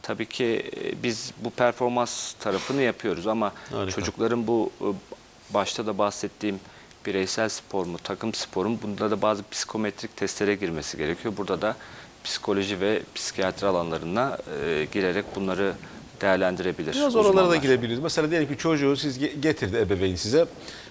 Tabii 0.01 0.25
ki 0.25 0.72
e, 0.77 1.03
biz 1.03 1.33
bu 1.38 1.50
performans 1.50 2.33
tarafını 2.33 2.81
yapıyoruz 2.81 3.27
ama 3.27 3.51
Harika. 3.72 3.91
çocukların 3.91 4.48
bu 4.48 4.72
e, 4.81 4.88
başta 5.53 5.86
da 5.86 5.98
bahsettiğim 5.98 6.60
bireysel 7.05 7.50
spor 7.50 7.86
mu, 7.86 7.98
takım 8.03 8.33
spor 8.33 8.65
mu 8.65 8.79
bunda 8.83 9.12
da 9.12 9.22
bazı 9.22 9.43
psikometrik 9.51 10.17
testlere 10.17 10.55
girmesi 10.55 10.98
gerekiyor. 10.98 11.33
Burada 11.38 11.62
da 11.62 11.75
psikoloji 12.24 12.81
ve 12.81 13.01
psikiyatri 13.15 13.67
alanlarına 13.67 14.38
e, 14.62 14.88
girerek 14.91 15.25
bunları 15.36 15.74
değerlendirebilir. 16.24 16.94
Biraz 16.94 17.15
oralara 17.15 17.36
da 17.38 17.42
uzmanlar. 17.42 17.56
girebiliriz. 17.56 18.00
Mesela 18.00 18.32
diyelim 18.32 18.48
ki 18.48 18.58
çocuğu 18.58 18.98
siz 18.98 19.18
ge- 19.18 19.39
getirdi 19.39 19.77
ebeveyn 19.77 20.15
size. 20.15 20.46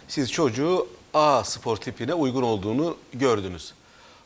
Siz 0.08 0.32
çocuğu 0.32 0.86
A 1.14 1.44
spor 1.44 1.76
tipine 1.76 2.14
uygun 2.14 2.42
olduğunu 2.42 2.96
gördünüz. 3.14 3.72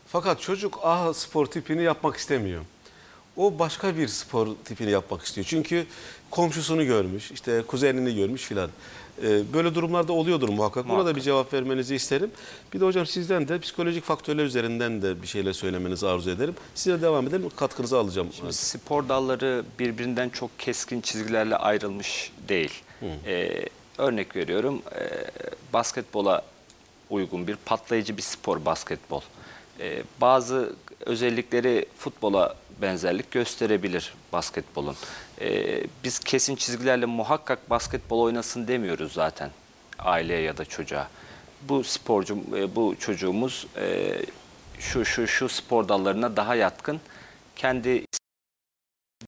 Fakat 0.07 0.41
çocuk 0.41 0.79
A 0.83 1.15
spor 1.15 1.47
tipini 1.47 1.83
yapmak 1.83 2.17
istemiyor. 2.17 2.63
O 3.37 3.59
başka 3.59 3.97
bir 3.97 4.09
spor 4.09 4.49
tipini 4.65 4.91
yapmak 4.91 5.23
istiyor. 5.23 5.47
Çünkü 5.51 5.87
komşusunu 6.31 6.85
görmüş, 6.87 7.31
işte 7.31 7.63
kuzenini 7.67 8.15
görmüş 8.15 8.43
filan. 8.43 8.71
Ee, 9.23 9.43
Böyle 9.53 9.75
durumlarda 9.75 10.13
oluyordur 10.13 10.49
muhakkak. 10.49 10.85
Buna 10.85 10.93
da 10.93 10.97
Muhakkak. 10.97 11.17
bir 11.17 11.21
cevap 11.21 11.53
vermenizi 11.53 11.95
isterim. 11.95 12.31
Bir 12.75 12.81
de 12.81 12.85
hocam 12.85 13.07
sizden 13.07 13.49
de 13.49 13.59
psikolojik 13.59 14.05
faktörler 14.05 14.45
üzerinden 14.45 15.03
de 15.03 15.23
bir 15.23 15.27
şeyler 15.27 15.53
söylemenizi 15.53 16.07
arzu 16.09 16.31
ederim. 16.31 16.55
Size 16.75 17.03
devam 17.03 17.27
edelim. 17.27 17.51
Katkınızı 17.57 17.99
alacağım. 17.99 18.29
Spor 18.51 19.09
dalları 19.09 19.65
birbirinden 19.79 20.29
çok 20.29 20.59
keskin 20.59 21.01
çizgilerle 21.01 21.57
ayrılmış 21.57 22.33
değil. 22.49 22.73
Ee, 23.27 23.67
örnek 23.99 24.37
veriyorum, 24.37 24.83
ee, 24.95 25.09
basketbola 25.73 26.43
uygun 27.11 27.47
bir 27.47 27.57
patlayıcı 27.57 28.17
bir 28.17 28.23
spor 28.23 28.65
basketbol. 28.65 29.21
Ee, 29.81 30.03
bazı 30.21 30.73
özellikleri 31.01 31.87
futbola 31.99 32.57
benzerlik 32.83 33.31
gösterebilir 33.31 34.15
basketbolun. 34.33 34.97
Ee, 35.41 35.85
biz 36.05 36.19
kesin 36.19 36.57
çizgilerle 36.57 37.07
muhakkak 37.07 37.71
basketbol 37.71 38.21
oynasın 38.21 38.69
demiyoruz 38.69 39.13
zaten 39.13 39.51
aileye 39.99 40.41
ya 40.41 40.57
da 40.57 40.65
çocuğa. 40.65 41.09
Bu 41.63 41.85
sporcu, 41.85 42.39
e, 42.57 42.77
bu 42.77 42.97
çocuğumuz 42.99 43.67
e, 43.77 44.17
şu 44.79 45.05
şu 45.05 45.27
şu 45.27 45.49
spor 45.49 45.89
dallarına 45.89 46.37
daha 46.37 46.55
yatkın. 46.55 47.01
Kendi 47.57 48.05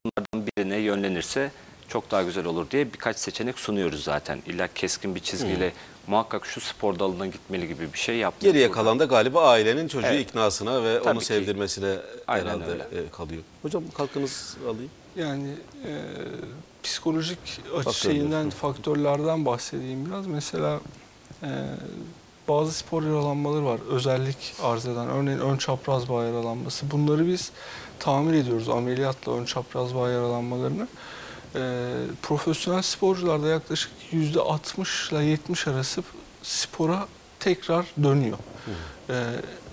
bunlardan 0.05 0.50
birine 0.57 0.76
yönlenirse 0.76 1.50
çok 1.88 2.11
daha 2.11 2.23
güzel 2.23 2.45
olur 2.47 2.71
diye 2.71 2.92
birkaç 2.92 3.16
seçenek 3.16 3.59
sunuyoruz 3.59 4.04
zaten. 4.04 4.42
İlla 4.47 4.68
keskin 4.75 5.14
bir 5.14 5.21
çizgiyle 5.21 5.73
muhakkak 6.07 6.47
şu 6.47 6.61
spor 6.61 6.99
dalına 6.99 7.26
gitmeli 7.26 7.68
gibi 7.68 7.92
bir 7.92 7.99
şey 7.99 8.16
yapmıyoruz. 8.16 8.52
Geriye 8.54 8.68
burada. 8.68 8.80
kalan 8.83 8.99
da 8.99 9.04
galiba 9.04 9.49
ailenin 9.49 9.88
çocuğu 9.88 10.07
Evet. 10.07 10.30
iknasına 10.30 10.85
ve 10.85 10.99
Tabii 10.99 11.09
onu 11.11 11.18
ki. 11.18 11.25
sevdirmesine 11.25 11.95
Aynen 12.26 12.45
herhalde 12.47 12.64
öyle. 12.71 12.83
e, 12.83 13.09
kalıyor. 13.12 13.42
Hocam 13.62 13.83
kalkınız 13.97 14.57
alayım. 14.64 14.90
Yani 15.16 15.49
e, 15.87 15.92
psikolojik 16.83 17.38
Faktörler. 17.75 17.92
şeyinden, 17.92 18.50
faktörlerden 18.50 19.45
bahsedeyim 19.47 20.07
biraz. 20.07 20.26
Mesela 20.26 20.80
e, 21.42 21.49
bazı 22.49 22.73
spor 22.73 23.02
yaralanmaları 23.02 23.64
var. 23.64 23.80
Özellik 23.90 24.54
arz 24.62 24.87
eden. 24.87 25.09
Örneğin 25.09 25.38
ön 25.38 25.57
çapraz 25.57 26.09
bağ 26.09 26.25
yaralanması. 26.25 26.90
Bunları 26.90 27.26
biz 27.26 27.50
tamir 27.99 28.35
ediyoruz 28.35 28.68
ameliyatla 28.68 29.33
ön 29.33 29.45
çapraz 29.45 29.95
bağ 29.95 30.11
yaralanmalarını. 30.11 30.88
E, 31.55 31.83
profesyonel 32.23 32.83
sporcularda 32.83 33.49
yaklaşık 33.49 33.90
%60 34.12 35.14
ile 35.14 35.25
70 35.25 35.69
arası 35.69 36.02
spora 36.43 37.09
tekrar 37.40 37.87
dönüyor. 38.02 38.38
Ee, 39.11 39.25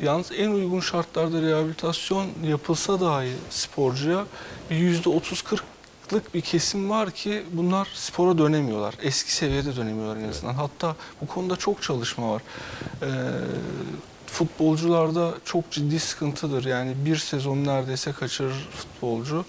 yalnız 0.04 0.32
en 0.38 0.50
uygun 0.50 0.80
şartlarda 0.80 1.42
rehabilitasyon 1.42 2.28
yapılsa 2.48 3.00
dahi 3.00 3.32
sporcuya 3.50 4.26
bir 4.70 4.76
yüzde 4.76 5.10
30-40'lık 5.10 6.34
bir 6.34 6.42
kesim 6.42 6.90
var 6.90 7.12
ki 7.12 7.44
bunlar 7.52 7.88
spora 7.94 8.38
dönemiyorlar. 8.38 8.96
Eski 9.02 9.34
seviyede 9.34 9.76
dönemiyorlar 9.76 10.18
en 10.18 10.30
azından. 10.30 10.54
Hatta 10.54 10.96
bu 11.22 11.28
konuda 11.28 11.56
çok 11.56 11.82
çalışma 11.82 12.32
var. 12.32 12.42
Ee, 13.02 13.08
futbolcularda 14.28 15.34
çok 15.46 15.72
ciddi 15.72 16.00
sıkıntıdır. 16.00 16.66
Yani 16.66 16.94
bir 17.06 17.16
sezon 17.16 17.66
neredeyse 17.66 18.12
kaçırır 18.12 18.70
futbolcu. 18.76 19.46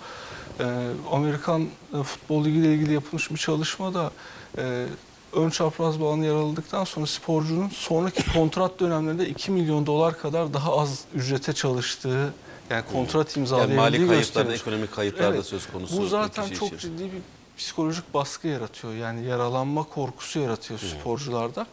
Ee, 0.61 0.65
Amerikan 1.13 1.69
e, 2.01 2.03
Futbol 2.03 2.45
Ligi 2.45 2.59
ile 2.59 2.75
ilgili 2.75 2.93
yapılmış 2.93 3.31
bir 3.31 3.37
çalışmada 3.37 4.11
e, 4.59 4.87
ön 5.33 5.51
çapraz 5.51 6.01
bağını 6.01 6.27
yaraladıktan 6.27 6.85
sonra 6.85 7.07
sporcunun 7.07 7.69
sonraki 7.69 8.33
kontrat 8.33 8.81
dönemlerinde 8.81 9.29
2 9.29 9.51
milyon 9.51 9.87
dolar 9.87 10.19
kadar 10.19 10.55
daha 10.55 10.79
az 10.79 11.05
ücrete 11.15 11.53
çalıştığı 11.53 12.35
yani 12.71 12.85
kontrat 12.93 13.37
Yani 13.37 13.41
imzalayabildiği 13.41 13.81
mali 13.81 14.09
kayıplarda, 14.09 14.55
ekonomik 14.55 14.93
kayıplar 14.93 15.33
da 15.33 15.35
Evet. 15.35 15.47
söz 15.47 15.67
konusu. 15.67 16.03
Bu 16.03 16.07
zaten 16.07 16.49
çok 16.49 16.69
içerisinde. 16.69 16.81
ciddi 16.99 17.13
bir 17.13 17.21
psikolojik 17.59 18.15
baskı 18.15 18.49
yaratıyor. 18.49 18.95
Yani 18.95 19.25
yaralanma 19.25 19.83
korkusu 19.85 20.39
yaratıyor 20.39 20.81
sporcularda. 20.81 21.67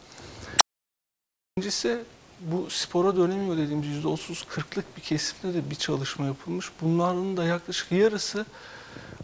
İkincisi 1.56 2.04
bu 2.40 2.70
spora 2.70 3.16
dönemiyor 3.16 3.56
dediğimiz 3.56 4.04
%30-40'lık 4.04 4.84
bir 4.96 5.02
kesimde 5.02 5.54
de 5.54 5.70
bir 5.70 5.74
çalışma 5.74 6.26
yapılmış. 6.26 6.70
Bunların 6.80 7.36
da 7.36 7.44
yaklaşık 7.44 7.92
yarısı 7.92 8.46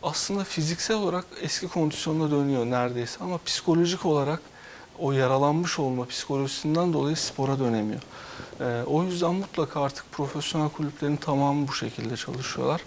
aslında 0.02 0.44
fiziksel 0.44 0.96
olarak 0.96 1.24
eski 1.40 1.68
kondisyonuna 1.68 2.30
dönüyor 2.30 2.66
neredeyse 2.66 3.24
ama 3.24 3.38
psikolojik 3.44 4.06
olarak 4.06 4.40
o 4.98 5.12
yaralanmış 5.12 5.78
olma 5.78 6.06
psikolojisinden 6.06 6.92
dolayı 6.92 7.16
spora 7.16 7.58
dönemiyor. 7.58 8.00
Ee, 8.60 8.82
o 8.86 9.02
yüzden 9.02 9.34
mutlaka 9.34 9.82
artık 9.82 10.12
profesyonel 10.12 10.68
kulüplerin 10.68 11.16
tamamı 11.16 11.68
bu 11.68 11.72
şekilde 11.72 12.16
çalışıyorlar. 12.16 12.80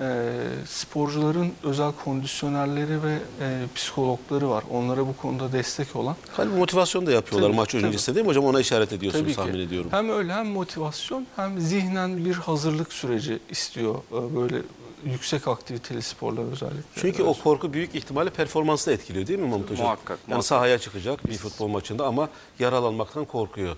Ee, 0.00 0.32
sporcuların 0.66 1.52
özel 1.62 1.92
kondisyonerleri 2.04 3.02
ve 3.02 3.18
e, 3.40 3.64
psikologları 3.74 4.50
var. 4.50 4.64
Onlara 4.70 5.06
bu 5.06 5.16
konuda 5.16 5.52
destek 5.52 5.96
olan. 5.96 6.16
Galiba 6.36 6.56
motivasyon 6.56 7.06
da 7.06 7.12
yapıyorlar 7.12 7.48
Tabii, 7.48 7.56
maç 7.56 7.72
tabii. 7.72 7.84
öncesinde 7.86 8.14
değil 8.16 8.26
mi 8.26 8.30
hocam? 8.30 8.44
Ona 8.44 8.60
işaret 8.60 8.92
ediyorsunuz 8.92 9.22
Tabii 9.24 9.32
ki. 9.32 9.36
tahmin 9.36 9.66
ediyorum. 9.66 9.90
Hem 9.92 10.10
öyle 10.10 10.32
hem 10.32 10.46
motivasyon 10.46 11.26
hem 11.36 11.60
zihnen 11.60 12.24
bir 12.24 12.34
hazırlık 12.34 12.92
süreci 12.92 13.38
istiyor 13.50 13.94
e, 13.94 14.36
böyle 14.36 14.56
yüksek 15.04 15.48
aktiviteli 15.48 16.02
sporlar 16.02 16.52
özellikle. 16.52 16.82
Çünkü 16.96 17.22
o 17.22 17.34
korku 17.34 17.72
büyük 17.72 17.94
ihtimalle 17.94 18.30
performansı 18.30 18.92
etkiliyor 18.92 19.26
değil 19.26 19.38
mi 19.38 19.48
Mahmut 19.48 19.70
Hocam? 19.70 19.84
Muhakkak, 19.86 20.08
Yani 20.10 20.28
muhakkak. 20.28 20.46
sahaya 20.46 20.78
çıkacak 20.78 21.28
bir 21.30 21.36
futbol 21.38 21.68
maçında 21.68 22.06
ama 22.06 22.28
yaralanmaktan 22.58 23.24
korkuyor. 23.24 23.76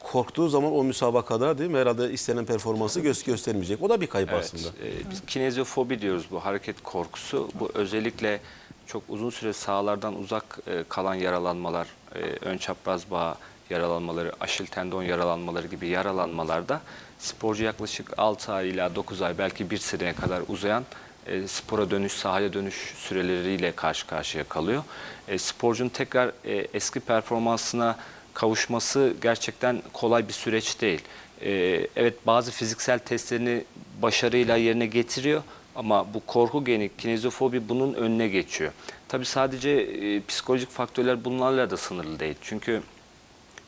Korktuğu 0.00 0.48
zaman 0.48 0.72
o 0.72 0.84
müsabakada 0.84 1.58
değil 1.58 1.70
mi 1.70 1.78
herhalde 1.78 2.10
istenen 2.12 2.44
performansı 2.44 3.00
göz 3.00 3.22
göstermeyecek. 3.24 3.82
O 3.82 3.88
da 3.90 4.00
bir 4.00 4.06
kayıp 4.06 4.30
Evet, 4.32 4.44
aslında. 4.44 4.68
e, 4.86 5.10
biz 5.10 5.22
kineziofobi 5.26 6.00
diyoruz 6.00 6.24
bu 6.30 6.44
hareket 6.44 6.82
korkusu. 6.82 7.48
Bu 7.54 7.70
özellikle 7.74 8.40
çok 8.86 9.02
uzun 9.08 9.30
süre 9.30 9.52
sahalardan 9.52 10.18
uzak 10.18 10.58
e, 10.66 10.84
kalan 10.88 11.14
yaralanmalar, 11.14 11.86
e, 12.14 12.20
ön 12.20 12.58
çapraz 12.58 13.10
bağ 13.10 13.36
yaralanmaları, 13.70 14.32
aşil 14.40 14.66
tendon 14.66 15.02
yaralanmaları 15.02 15.66
gibi 15.66 15.86
yaralanmalarda 15.88 16.80
sporcu 17.18 17.64
yaklaşık 17.64 18.18
6 18.18 18.52
ay 18.52 18.68
ila 18.70 18.94
9 18.94 19.22
ay 19.22 19.38
belki 19.38 19.70
1 19.70 19.78
seneye 19.78 20.12
kadar 20.12 20.42
uzayan 20.48 20.84
e, 21.26 21.48
spora 21.48 21.90
dönüş, 21.90 22.12
sahaya 22.12 22.52
dönüş 22.52 22.94
süreleriyle 22.96 23.72
karşı 23.72 24.06
karşıya 24.06 24.44
kalıyor. 24.44 24.82
E, 25.28 25.38
sporcunun 25.38 25.88
tekrar 25.88 26.32
e, 26.44 26.66
eski 26.74 27.00
performansına 27.00 27.96
kavuşması 28.40 29.14
gerçekten 29.22 29.82
kolay 29.92 30.28
bir 30.28 30.32
süreç 30.32 30.80
değil. 30.80 31.00
Ee, 31.42 31.86
evet 31.96 32.26
bazı 32.26 32.50
fiziksel 32.50 32.98
testlerini 32.98 33.64
başarıyla 34.02 34.56
yerine 34.56 34.86
getiriyor 34.86 35.42
Ama 35.76 36.14
bu 36.14 36.20
korku 36.26 36.64
geni, 36.64 36.90
kinezofobi 36.98 37.68
bunun 37.68 37.94
önüne 37.94 38.28
geçiyor. 38.28 38.72
Tabii 39.08 39.24
sadece 39.24 39.70
e, 39.70 40.22
psikolojik 40.28 40.70
faktörler 40.70 41.24
bunlarla 41.24 41.70
da 41.70 41.76
sınırlı 41.76 42.20
değil. 42.20 42.34
Çünkü 42.42 42.82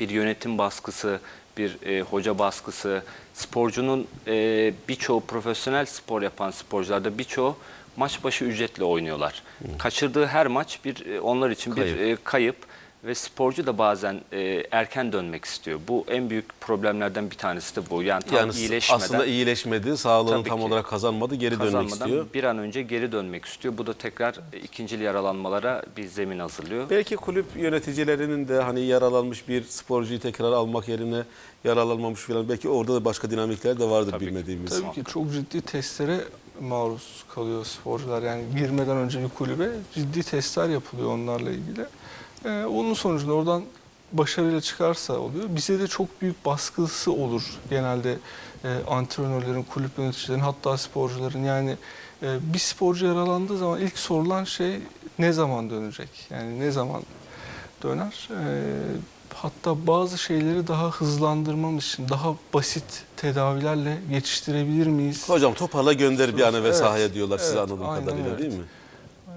bir 0.00 0.08
yönetim 0.08 0.58
baskısı, 0.58 1.20
bir 1.58 1.82
e, 1.86 2.00
hoca 2.00 2.38
baskısı, 2.38 3.02
sporcunun 3.34 4.06
e, 4.26 4.72
birçoğu 4.88 5.20
profesyonel 5.20 5.86
spor 5.86 6.22
yapan 6.22 6.50
sporcularda 6.50 7.18
birçoğu 7.18 7.56
maç 7.96 8.24
başı 8.24 8.44
ücretle 8.44 8.84
oynuyorlar. 8.84 9.42
Kaçırdığı 9.78 10.26
her 10.26 10.46
maç 10.46 10.78
bir 10.84 11.06
e, 11.06 11.20
onlar 11.20 11.50
için 11.50 11.70
Kayıp. 11.70 11.98
bir 11.98 12.04
e, 12.04 12.16
kayıp 12.24 12.56
ve 13.04 13.14
sporcu 13.14 13.66
da 13.66 13.78
bazen 13.78 14.20
e, 14.32 14.64
erken 14.70 15.12
dönmek 15.12 15.44
istiyor. 15.44 15.80
Bu 15.88 16.04
en 16.08 16.30
büyük 16.30 16.60
problemlerden 16.60 17.30
bir 17.30 17.36
tanesi 17.36 17.76
de 17.76 17.90
bu. 17.90 18.02
Yani 18.02 18.22
tam 18.22 18.36
Yani 18.38 18.52
iyileşmeden 18.54 19.00
aslında 19.04 19.26
iyileşmedi, 19.26 19.96
sağlığını 19.96 20.44
tam 20.44 20.58
ki. 20.58 20.64
olarak 20.64 20.86
kazanmadı, 20.86 21.34
geri 21.34 21.60
dönmek 21.60 21.88
istiyor. 21.88 22.26
bir 22.34 22.44
an 22.44 22.58
önce 22.58 22.82
geri 22.82 23.12
dönmek 23.12 23.44
istiyor. 23.44 23.78
Bu 23.78 23.86
da 23.86 23.92
tekrar 23.94 24.34
e, 24.52 24.58
ikincil 24.58 25.00
yaralanmalara 25.00 25.82
bir 25.96 26.06
zemin 26.06 26.38
hazırlıyor. 26.38 26.90
Belki 26.90 27.16
kulüp 27.16 27.46
yöneticilerinin 27.56 28.48
de 28.48 28.60
hani 28.60 28.80
yaralanmış 28.80 29.48
bir 29.48 29.64
sporcuyu 29.64 30.20
tekrar 30.20 30.52
almak 30.52 30.88
yerine 30.88 31.22
yaralanmamış 31.64 32.20
falan 32.20 32.48
belki 32.48 32.68
orada 32.68 32.94
da 32.94 33.04
başka 33.04 33.30
dinamikler 33.30 33.78
de 33.80 33.90
vardır 33.90 34.10
Tabii 34.10 34.24
ki. 34.24 34.30
bilmediğimiz. 34.30 34.70
Tabii 34.80 34.92
ki 34.94 35.04
çok 35.12 35.32
ciddi 35.32 35.60
testlere 35.60 36.20
maruz 36.60 37.24
kalıyor 37.34 37.64
sporcular. 37.64 38.22
Yani 38.22 38.42
girmeden 38.58 38.96
önce 38.96 39.22
bir 39.24 39.28
kulübe 39.28 39.68
ciddi 39.94 40.22
testler 40.22 40.68
yapılıyor 40.68 41.08
onlarla 41.10 41.50
ilgili. 41.50 41.84
Ee, 42.44 42.64
onun 42.64 42.94
sonucunda 42.94 43.32
oradan 43.32 43.62
başarıyla 44.12 44.60
çıkarsa 44.60 45.18
oluyor. 45.18 45.44
Bize 45.48 45.80
de 45.80 45.86
çok 45.86 46.22
büyük 46.22 46.44
baskısı 46.44 47.12
olur 47.12 47.42
genelde 47.70 48.18
e, 48.64 48.68
antrenörlerin, 48.90 49.62
kulüp 49.62 49.98
yöneticilerin 49.98 50.40
hatta 50.40 50.76
sporcuların. 50.78 51.44
Yani 51.44 51.76
e, 52.22 52.38
bir 52.54 52.58
sporcu 52.58 53.06
yaralandığı 53.06 53.58
zaman 53.58 53.80
ilk 53.80 53.98
sorulan 53.98 54.44
şey 54.44 54.80
ne 55.18 55.32
zaman 55.32 55.70
dönecek? 55.70 56.08
Yani 56.30 56.60
ne 56.60 56.70
zaman 56.70 57.02
döner? 57.82 58.28
E, 58.30 58.44
hatta 59.34 59.86
bazı 59.86 60.18
şeyleri 60.18 60.68
daha 60.68 60.90
hızlandırmamız 60.90 61.84
için 61.84 62.08
daha 62.08 62.34
basit 62.54 63.04
tedavilerle 63.16 63.98
geçiştirebilir 64.10 64.86
miyiz? 64.86 65.28
Hocam 65.28 65.54
toparla 65.54 65.92
gönder 65.92 66.36
bir 66.36 66.42
an 66.42 66.54
evvel 66.54 66.64
Evet, 66.64 66.76
sahaya 66.76 67.14
diyorlar 67.14 67.38
size 67.38 67.58
evet, 67.58 67.70
anladığım 67.70 67.88
aynen 67.88 68.04
kadarıyla 68.04 68.30
evet. 68.30 68.38
değil 68.38 68.52
mi? 68.52 68.64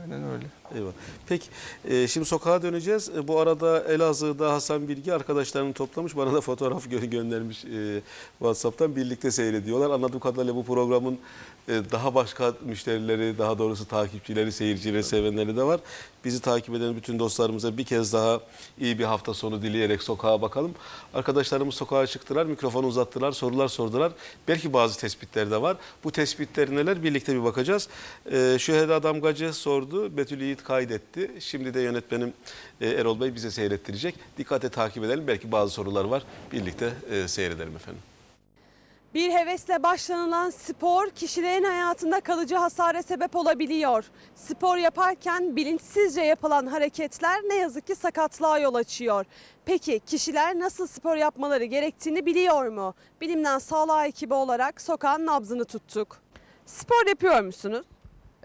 Aynen 0.01 0.23
öyle. 0.29 0.45
Eyvallah. 0.73 0.91
Peki 1.27 1.47
e, 1.89 2.07
şimdi 2.07 2.25
sokağa 2.25 2.61
döneceğiz. 2.61 3.09
E, 3.09 3.27
bu 3.27 3.39
arada 3.39 3.83
Elazığ'da 3.83 4.53
Hasan 4.53 4.87
Bilgi 4.87 5.13
arkadaşlarını 5.13 5.73
toplamış. 5.73 6.17
Bana 6.17 6.33
da 6.33 6.41
fotoğraf 6.41 6.85
gö- 6.91 7.05
göndermiş 7.05 7.65
e, 7.65 8.01
WhatsApp'tan. 8.39 8.95
Birlikte 8.95 9.31
seyrediyorlar. 9.31 9.89
Anladığım 9.89 10.19
kadarıyla 10.19 10.55
bu 10.55 10.65
programın 10.65 11.19
e, 11.67 11.81
daha 11.91 12.15
başka 12.15 12.53
müşterileri, 12.65 13.37
daha 13.37 13.57
doğrusu 13.57 13.87
takipçileri, 13.87 14.51
seyircileri, 14.51 15.03
sevenleri 15.03 15.57
de 15.57 15.63
var. 15.63 15.79
Bizi 16.25 16.41
takip 16.41 16.75
eden 16.75 16.95
bütün 16.95 17.19
dostlarımıza 17.19 17.77
bir 17.77 17.85
kez 17.85 18.13
daha 18.13 18.39
iyi 18.79 18.99
bir 18.99 19.03
hafta 19.03 19.33
sonu 19.33 19.61
dileyerek 19.61 20.03
sokağa 20.03 20.41
bakalım. 20.41 20.71
Arkadaşlarımız 21.13 21.75
sokağa 21.75 22.07
çıktılar, 22.07 22.45
mikrofonu 22.45 22.87
uzattılar, 22.87 23.31
sorular 23.31 23.67
sordular. 23.67 24.11
Belki 24.47 24.73
bazı 24.73 24.99
tespitler 24.99 25.51
de 25.51 25.61
var. 25.61 25.77
Bu 26.03 26.11
tespitler 26.11 26.75
neler 26.75 27.03
birlikte 27.03 27.35
bir 27.35 27.43
bakacağız. 27.43 27.87
Ee, 28.31 28.57
Şüheda 28.59 29.03
Damgacı 29.03 29.53
sordu, 29.53 30.17
Betül 30.17 30.41
Yiğit 30.55 30.63
kaydetti. 30.63 31.31
Şimdi 31.39 31.73
de 31.73 31.81
yönetmenim 31.81 32.33
e, 32.81 32.89
Erol 32.89 33.19
Bey 33.19 33.35
bize 33.35 33.51
seyrettirecek. 33.51 34.15
Dikkate 34.37 34.69
takip 34.69 35.03
edelim. 35.03 35.27
Belki 35.27 35.51
bazı 35.51 35.73
sorular 35.73 36.05
var. 36.05 36.23
Birlikte 36.51 36.93
e, 37.11 37.27
seyredelim 37.27 37.75
efendim. 37.75 38.01
Bir 39.13 39.31
hevesle 39.31 39.83
başlanılan 39.83 40.49
spor 40.49 41.09
kişilerin 41.09 41.63
hayatında 41.63 42.19
kalıcı 42.21 42.55
hasara 42.55 43.03
sebep 43.03 43.35
olabiliyor. 43.35 44.05
Spor 44.35 44.77
yaparken 44.77 45.55
bilinçsizce 45.55 46.21
yapılan 46.21 46.65
hareketler 46.65 47.41
ne 47.41 47.55
yazık 47.55 47.87
ki 47.87 47.95
sakatlığa 47.95 48.59
yol 48.59 48.75
açıyor. 48.75 49.25
Peki 49.65 49.99
kişiler 50.05 50.59
nasıl 50.59 50.87
spor 50.87 51.15
yapmaları 51.15 51.65
gerektiğini 51.65 52.25
biliyor 52.25 52.67
mu? 52.67 52.93
Bilimden 53.21 53.59
sağlığa 53.59 54.05
ekibi 54.05 54.33
olarak 54.33 54.81
sokağın 54.81 55.25
nabzını 55.25 55.65
tuttuk. 55.65 56.17
Spor 56.65 57.07
yapıyor 57.07 57.41
musunuz? 57.41 57.85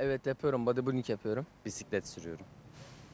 Evet 0.01 0.27
yapıyorum. 0.27 0.67
Bodybuilding 0.67 1.11
yapıyorum. 1.11 1.47
Bisiklet 1.65 2.07
sürüyorum. 2.09 2.45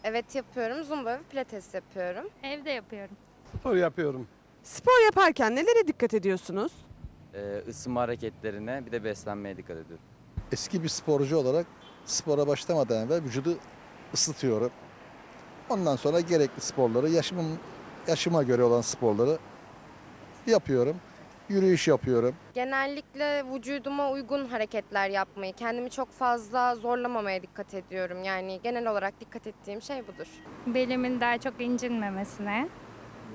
Evet 0.04 0.34
yapıyorum. 0.34 0.84
Zumba 0.84 1.10
ve 1.10 1.18
pilates 1.30 1.74
yapıyorum. 1.74 2.28
Evde 2.42 2.70
yapıyorum. 2.70 3.16
Spor 3.60 3.76
yapıyorum. 3.76 4.28
Spor 4.62 5.04
yaparken 5.04 5.56
nelere 5.56 5.86
dikkat 5.88 6.14
ediyorsunuz? 6.14 6.72
Ee, 7.34 7.62
ısınma 7.68 8.00
hareketlerine 8.00 8.86
bir 8.86 8.92
de 8.92 9.04
beslenmeye 9.04 9.56
dikkat 9.56 9.76
ediyorum. 9.76 10.04
Eski 10.52 10.82
bir 10.82 10.88
sporcu 10.88 11.36
olarak 11.36 11.66
spora 12.04 12.46
başlamadan 12.46 13.06
evvel 13.06 13.22
vücudu 13.22 13.58
ısıtıyorum. 14.14 14.70
Ondan 15.70 15.96
sonra 15.96 16.20
gerekli 16.20 16.60
sporları, 16.60 17.08
yaşımın 17.08 17.58
yaşıma 18.08 18.42
göre 18.42 18.62
olan 18.62 18.80
sporları 18.80 19.38
yapıyorum. 20.46 20.96
Yürüyüş 21.48 21.88
yapıyorum. 21.88 22.34
Genellikle 22.54 23.44
vücuduma 23.54 24.10
uygun 24.10 24.44
hareketler 24.44 25.08
yapmayı, 25.10 25.52
kendimi 25.52 25.90
çok 25.90 26.10
fazla 26.10 26.74
zorlamamaya 26.74 27.42
dikkat 27.42 27.74
ediyorum. 27.74 28.24
Yani 28.24 28.60
genel 28.62 28.86
olarak 28.90 29.20
dikkat 29.20 29.46
ettiğim 29.46 29.82
şey 29.82 30.02
budur. 30.08 30.26
Belimin 30.66 31.20
daha 31.20 31.38
çok 31.38 31.60
incinmemesine, 31.60 32.68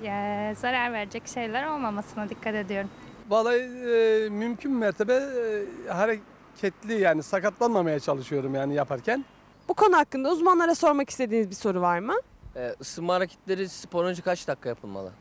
ya, 0.02 0.54
zarar 0.54 0.92
verecek 0.92 1.28
şeyler 1.28 1.66
olmamasına 1.66 2.28
dikkat 2.28 2.54
ediyorum. 2.54 2.90
Vallahi 3.28 3.56
e, 3.56 4.28
mümkün 4.28 4.72
mertebe 4.72 5.14
e, 5.14 5.90
hareketli 5.90 7.00
yani 7.00 7.22
sakatlanmamaya 7.22 8.00
çalışıyorum 8.00 8.54
yani 8.54 8.74
yaparken. 8.74 9.24
Bu 9.68 9.74
konu 9.74 9.96
hakkında 9.96 10.30
uzmanlara 10.30 10.74
sormak 10.74 11.10
istediğiniz 11.10 11.50
bir 11.50 11.54
soru 11.54 11.80
var 11.80 11.98
mı? 11.98 12.14
Ee, 12.56 12.74
ısınma 12.80 13.14
hareketleri 13.14 13.68
spor 13.68 14.04
önce 14.04 14.22
kaç 14.22 14.48
dakika 14.48 14.68
yapılmalı? 14.68 15.12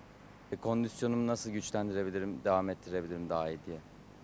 E, 0.52 0.56
kondisyonumu 0.56 1.28
nasıl 1.28 1.52
güçlendirebilirim, 1.52 2.40
devam 2.44 2.70
ettirebilirim 2.70 3.30
daha 3.30 3.50
iyi 3.50 3.60
diye. 3.66 3.78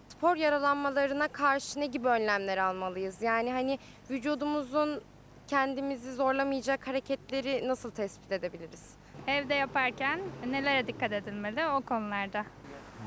Spor 0.10 0.36
yaralanmalarına 0.36 1.28
karşı 1.28 1.80
ne 1.80 1.86
gibi 1.86 2.08
önlemler 2.08 2.58
almalıyız? 2.58 3.22
Yani 3.22 3.52
hani 3.52 3.80
vücudumuzun 4.10 5.02
kendimizi 5.48 6.14
zorlamayacak 6.14 6.88
hareketleri 6.88 7.68
nasıl 7.68 7.92
tespit 7.92 8.32
edebiliriz? 8.32 8.82
Evde 9.28 9.54
yaparken 9.54 10.20
nelere 10.50 10.88
dikkat 10.88 11.12
edilmeli 11.12 11.68
o 11.68 11.82
konularda? 11.82 12.46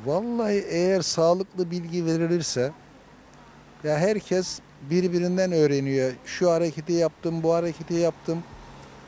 Vallahi 0.06 0.64
eğer 0.68 1.00
sağlıklı 1.00 1.70
bilgi 1.70 2.06
verilirse 2.06 2.72
ya 3.84 3.98
herkes 3.98 4.60
birbirinden 4.90 5.52
öğreniyor. 5.52 6.12
Şu 6.24 6.50
hareketi 6.50 6.92
yaptım, 6.92 7.42
bu 7.42 7.54
hareketi 7.54 7.94
yaptım. 7.94 8.42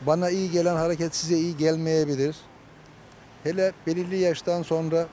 Bana 0.07 0.31
iyi 0.31 0.51
gelen 0.51 0.77
hareket 0.77 1.15
size 1.15 1.37
iyi 1.37 1.57
gelmeyebilir. 1.57 2.37
Hele 3.43 3.73
belirli 3.87 4.17
yaştan 4.17 4.63
sonra 4.63 5.07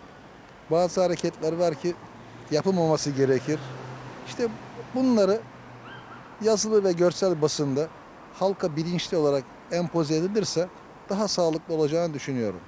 bazı 0.71 1.01
hareketler 1.01 1.53
var 1.53 1.75
ki 1.75 1.93
yapılmaması 2.51 3.11
gerekir. 3.11 3.59
İşte 4.27 4.47
bunları 4.95 5.39
yazılı 6.41 6.83
ve 6.83 6.91
görsel 6.91 7.41
basında 7.41 7.87
halka 8.33 8.75
bilinçli 8.75 9.17
olarak 9.17 9.43
empoze 9.71 10.15
edilirse 10.15 10.67
daha 11.09 11.27
sağlıklı 11.27 11.73
olacağını 11.73 12.13
düşünüyorum. 12.13 12.59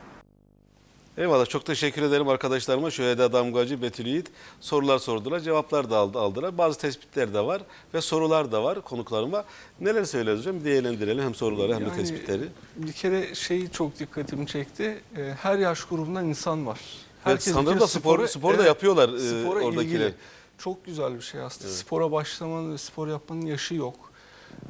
Eyvallah 1.22 1.46
çok 1.46 1.66
teşekkür 1.66 2.02
ederim 2.02 2.28
arkadaşlarıma. 2.28 2.92
Şüheda 2.92 3.34
Damgacı, 3.34 3.82
Betül 3.82 4.06
Yiğit 4.06 4.32
sorular 4.60 5.00
sordular, 5.00 5.40
cevaplar 5.40 5.90
da 5.90 5.98
aldı, 5.98 6.20
aldılar. 6.20 6.58
Bazı 6.58 6.80
tespitler 6.80 7.34
de 7.34 7.46
var 7.46 7.62
ve 7.94 8.02
sorular 8.02 8.52
da 8.52 8.64
var 8.64 8.82
konuklarıma. 8.82 9.46
Neler 9.80 10.04
söyleriz 10.04 10.40
hocam? 10.40 10.60
Bir 10.60 10.66
değerlendirelim 10.66 11.24
hem 11.24 11.36
soruları 11.36 11.74
hem 11.74 11.82
de 11.82 11.90
Yani- 11.90 11.96
tespitleri. 11.98 12.48
Bir 12.76 12.92
kere 12.92 13.36
şey 13.36 13.68
çok 13.70 14.00
dikkatimi 14.00 14.48
çekti. 14.48 15.02
E, 15.18 15.22
her 15.42 15.58
yaş 15.58 15.84
grubundan 15.84 16.26
insan 16.26 16.68
var. 16.68 16.80
Evet, 16.84 17.24
Herkes 17.24 17.54
sanırım 17.54 17.76
bir 17.76 17.80
da 17.80 17.88
spor, 17.88 18.20
spora- 18.20 18.28
spor 18.28 18.54
da 18.54 18.56
evet, 18.58 18.68
yapıyorlar 18.68 19.10
e, 19.14 19.20
spora 19.20 19.60
oradakiler. 19.60 19.82
ilgili. 19.84 20.14
Çok 20.58 20.86
güzel 20.86 21.16
bir 21.16 21.22
şey 21.22 21.42
aslında. 21.42 21.72
Spora 21.74 22.12
başlamanın 22.12 22.74
ve 22.74 22.78
spor 22.78 23.08
yapmanın 23.08 23.46
yaşı 23.46 23.76
yok. 23.76 23.96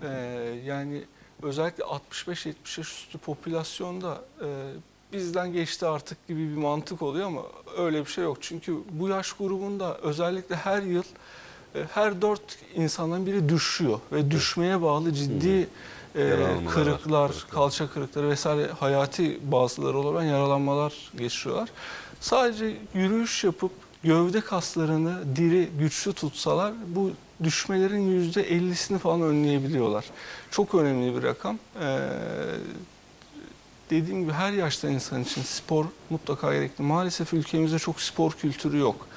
Ee, 0.04 0.08
yani 0.66 1.04
özellikle 1.44 1.84
65-70 1.84 2.78
yaş 2.78 2.92
üstü 2.92 3.18
popülasyonda 3.18 4.22
e, 4.42 4.48
bizden 5.14 5.54
geçti 5.54 5.86
artık 5.86 6.28
gibi 6.28 6.52
bir 6.52 6.58
mantık 6.58 7.02
oluyor 7.02 7.28
ama 7.28 7.42
öyle 7.78 8.00
bir 8.00 8.12
şey 8.12 8.24
yok. 8.24 8.38
Çünkü 8.42 8.76
bu 8.92 9.08
yaş 9.08 9.34
grubunda 9.34 9.98
özellikle 9.98 10.56
her 10.56 10.82
yıl 10.82 11.04
e, 11.76 11.84
her 11.94 12.22
dört 12.22 12.42
insandan 12.76 13.26
biri 13.26 13.50
düşüyor 13.50 14.00
ve 14.12 14.32
düşmeye 14.32 14.82
bağlı 14.82 15.14
ciddi 15.14 15.70
e, 16.16 16.38
kırıklar. 16.70 17.32
kalça 17.52 17.88
kırıkları 17.88 18.30
vesaire 18.30 18.68
hayati 18.68 19.52
bazıları 19.52 19.98
olan 19.98 20.24
yaralanmalar 20.24 20.94
geçiriyorlar. 21.18 21.70
Sadece 22.20 22.78
yürüyüş 22.94 23.44
yapıp 23.44 23.72
gövde 24.04 24.42
kaslarını 24.42 25.36
diri, 25.36 25.70
güçlü 25.80 26.14
tutsalar 26.14 26.74
bu 26.88 27.12
düşmelerin 27.44 28.12
yüzde 28.12 28.50
50'sini 28.50 28.98
falan 28.98 29.22
önleyebiliyorlar. 29.22 30.06
Çok 30.52 30.76
önemli 30.76 31.16
bir 31.16 31.24
rakam. 31.24 31.60
Ee, 31.82 32.00
dediğim 33.92 34.22
gibi 34.22 34.32
her 34.32 34.52
yaşta 34.52 34.90
insan 34.90 35.22
için 35.22 35.42
spor 35.42 35.86
mutlaka 36.10 36.54
gerekli. 36.54 36.84
Maalesef 36.84 37.34
ülkemizde 37.34 37.80
çok 37.80 38.02
spor 38.02 38.32
kültürü 38.32 38.78
yok. 38.78 39.08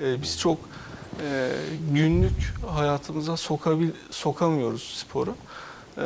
Ee, 0.00 0.22
biz 0.22 0.38
çok 0.38 0.58
e, 1.22 1.50
günlük 1.92 2.54
hayatımıza 2.66 3.36
sokabil, 3.36 3.90
sokamıyoruz 4.10 4.82
sporu. 4.82 5.34
E, 5.98 6.04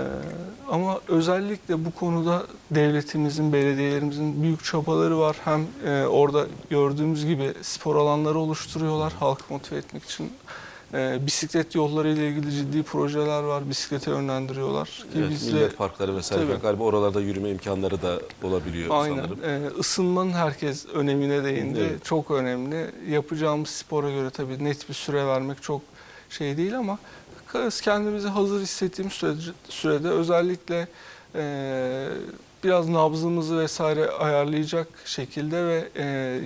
ama 0.71 1.01
özellikle 1.09 1.85
bu 1.85 1.91
konuda 1.91 2.47
devletimizin, 2.71 3.53
belediyelerimizin 3.53 4.43
büyük 4.43 4.65
çabaları 4.65 5.19
var. 5.19 5.37
Hem 5.45 5.67
e, 5.87 6.07
orada 6.07 6.47
gördüğümüz 6.71 7.27
gibi 7.27 7.55
spor 7.63 7.97
alanları 7.97 8.39
oluşturuyorlar 8.39 9.13
halkı 9.13 9.45
motive 9.53 9.79
etmek 9.79 10.05
için. 10.05 10.33
E, 10.95 11.19
bisiklet 11.27 11.75
yolları 11.75 12.09
ile 12.09 12.29
ilgili 12.29 12.51
ciddi 12.53 12.83
projeler 12.83 13.43
var. 13.43 13.71
Bisiklete 13.71 14.11
yönlendiriyorlar. 14.11 14.87
Ki 14.87 15.05
Evet, 15.19 15.31
biz 15.31 15.49
de- 15.49 15.53
millet 15.53 15.79
parkları 15.79 16.17
vesaire 16.17 16.47
Tabii. 16.47 16.61
galiba 16.63 16.85
oralarda 16.85 17.21
yürüme 17.21 17.51
imkanları 17.51 18.03
da 18.03 18.21
olabiliyor 18.43 18.89
Aynen. 18.93 19.17
sanırım. 19.17 19.39
Ee, 19.45 19.79
ısınmanın 19.79 20.33
herkes 20.33 20.87
önemine 20.87 21.45
değindi. 21.45 21.81
Evet. 21.91 22.05
Çok 22.05 22.31
önemli. 22.31 22.91
Yapacağımız 23.09 23.69
spora 23.69 24.11
göre 24.11 24.31
tabii 24.31 24.65
net 24.65 24.89
bir 24.89 24.95
süre 24.95 25.27
vermek 25.27 25.63
çok 25.63 25.81
şey 26.31 26.57
değil 26.57 26.79
ama 26.79 26.99
kendimizi 27.83 28.29
hazır 28.29 28.61
hissettiğimiz 28.61 29.13
sürece, 29.15 29.51
sürede 29.69 30.09
özellikle 30.09 30.89
e, 31.35 32.09
biraz 32.65 32.89
nabzımızı 32.89 33.59
vesaire 33.59 34.11
ayarlayacak 34.11 34.89
şekilde 35.05 35.65
ve 35.67 35.89
e, 35.95 36.05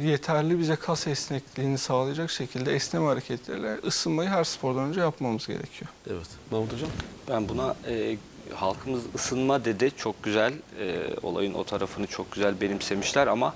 yeterli 0.09 0.59
bize 0.59 0.76
kas 0.76 1.07
esnekliğini 1.07 1.79
sağlayacak 1.79 2.31
şekilde 2.31 2.74
esneme 2.74 3.07
hareketleriyle 3.07 3.79
ısınmayı 3.87 4.29
her 4.29 4.44
spordan 4.44 4.85
önce 4.85 5.00
yapmamız 5.00 5.46
gerekiyor. 5.46 5.90
Evet. 6.11 6.26
Mahmut 6.50 6.72
Hocam? 6.72 6.88
Ben 7.31 7.48
buna 7.48 7.76
e, 7.88 8.16
halkımız 8.55 9.02
ısınma 9.14 9.64
dedi 9.64 9.90
çok 9.96 10.22
güzel 10.22 10.52
e, 10.81 11.07
olayın 11.22 11.55
o 11.55 11.64
tarafını 11.64 12.07
çok 12.07 12.33
güzel 12.33 12.61
benimsemişler 12.61 13.26
ama 13.26 13.55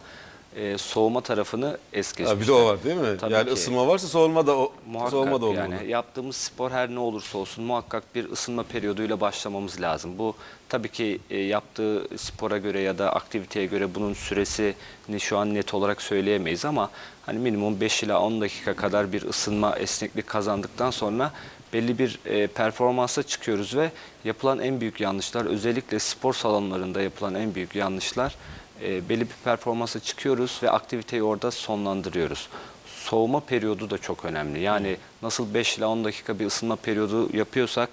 e, 0.57 0.79
soğuma 0.79 1.21
tarafını 1.21 1.79
es 1.93 2.13
geçmişler. 2.13 2.35
Ha, 2.37 2.41
bir 2.41 2.47
de 2.47 2.53
o 2.53 2.65
var 2.67 2.85
değil 2.85 2.97
mi? 2.97 3.17
Tabii 3.21 3.33
yani 3.33 3.47
ki. 3.47 3.53
ısınma 3.53 3.89
varsa 3.89 4.07
soğuma 4.07 4.47
da 4.47 4.57
o, 4.57 4.73
Muhakkak 4.87 5.11
soğuma 5.11 5.41
da 5.41 5.47
olmalı. 5.47 5.59
yani 5.75 5.91
yaptığımız 5.91 6.37
spor 6.37 6.71
her 6.71 6.91
ne 6.91 6.99
olursa 6.99 7.39
olsun 7.39 7.65
muhakkak 7.65 8.15
bir 8.15 8.31
ısınma 8.31 8.63
periyoduyla 8.63 9.21
başlamamız 9.21 9.81
lazım. 9.81 10.19
Bu 10.19 10.35
tabii 10.69 10.89
ki 10.89 11.19
e, 11.31 11.39
yaptığı 11.39 12.09
spora 12.19 12.59
göre 12.59 12.81
ya 12.81 12.99
da 12.99 13.13
aktiviteye 13.13 13.67
göre 13.67 13.95
bunun 13.95 14.15
süresini 14.15 15.21
şu 15.21 15.39
an 15.39 15.55
net 15.55 15.75
olarak 15.75 16.03
söyleyemeyiz 16.03 16.65
ama 16.65 16.91
hani 17.27 17.39
minimum 17.39 17.81
5 17.81 18.03
ila 18.03 18.21
10 18.21 18.41
dakika 18.41 18.77
kadar 18.77 19.13
bir 19.13 19.23
ısınma 19.23 19.77
esneklik 19.77 20.27
kazandıktan 20.27 20.91
sonra 20.91 21.33
belli 21.73 21.99
bir 21.99 22.19
e, 22.27 22.47
performansa 22.47 23.23
çıkıyoruz 23.23 23.77
ve 23.77 23.91
yapılan 24.25 24.59
en 24.59 24.81
büyük 24.81 25.01
yanlışlar 25.01 25.45
özellikle 25.45 25.99
spor 25.99 26.35
salonlarında 26.35 27.03
yapılan 27.03 27.35
en 27.35 27.55
büyük 27.55 27.75
yanlışlar 27.75 28.37
e, 28.83 29.09
belli 29.09 29.21
bir 29.21 29.35
performansa 29.45 30.01
çıkıyoruz 30.01 30.61
ve 30.63 30.71
aktiviteyi 30.71 31.23
orada 31.23 31.51
sonlandırıyoruz. 31.51 32.49
Soğuma 32.87 33.41
periyodu 33.41 33.91
da 33.91 33.99
çok 33.99 34.25
önemli. 34.25 34.61
Yani 34.61 34.97
nasıl 35.23 35.55
5 35.55 35.79
ila 35.79 35.89
10 35.89 36.05
dakika 36.05 36.39
bir 36.39 36.47
ısınma 36.47 36.77
periyodu 36.77 37.37
yapıyorsak 37.37 37.89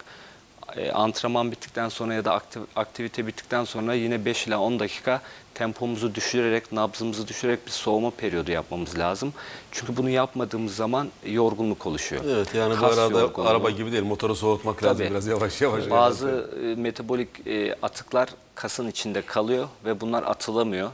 e, 0.75 0.91
antrenman 0.91 1.51
bittikten 1.51 1.89
sonra 1.89 2.13
ya 2.13 2.25
da 2.25 2.32
aktiv- 2.32 2.65
aktivite 2.75 3.27
bittikten 3.27 3.63
sonra 3.63 3.93
yine 3.93 4.25
5 4.25 4.47
ila 4.47 4.60
10 4.60 4.80
dakika 4.80 5.21
tempomuzu 5.53 6.15
düşürerek, 6.15 6.71
nabzımızı 6.71 7.27
düşürerek 7.27 7.65
bir 7.65 7.71
soğuma 7.71 8.10
periyodu 8.12 8.51
yapmamız 8.51 8.97
lazım. 8.99 9.34
Çünkü 9.71 9.97
bunu 9.97 10.10
yapmadığımız 10.10 10.75
zaman 10.75 11.08
yorgunluk 11.25 11.86
oluşuyor. 11.86 12.23
Evet 12.30 12.56
yani 12.56 12.75
bu 12.77 12.80
Kas 12.82 12.97
arada 12.97 13.19
yorgunluğu. 13.19 13.47
araba 13.49 13.69
gibi 13.69 13.91
değil 13.91 14.03
motoru 14.03 14.36
soğutmak 14.36 14.84
lazım 14.84 14.97
Tabii. 14.97 15.10
biraz 15.12 15.27
yavaş 15.27 15.62
yavaş. 15.62 15.89
Bazı 15.89 16.49
e, 16.63 16.82
metabolik 16.82 17.47
e, 17.47 17.73
atıklar 17.82 18.30
kasın 18.56 18.88
içinde 18.88 19.21
kalıyor 19.21 19.67
ve 19.86 20.01
bunlar 20.01 20.23
atılamıyor. 20.23 20.89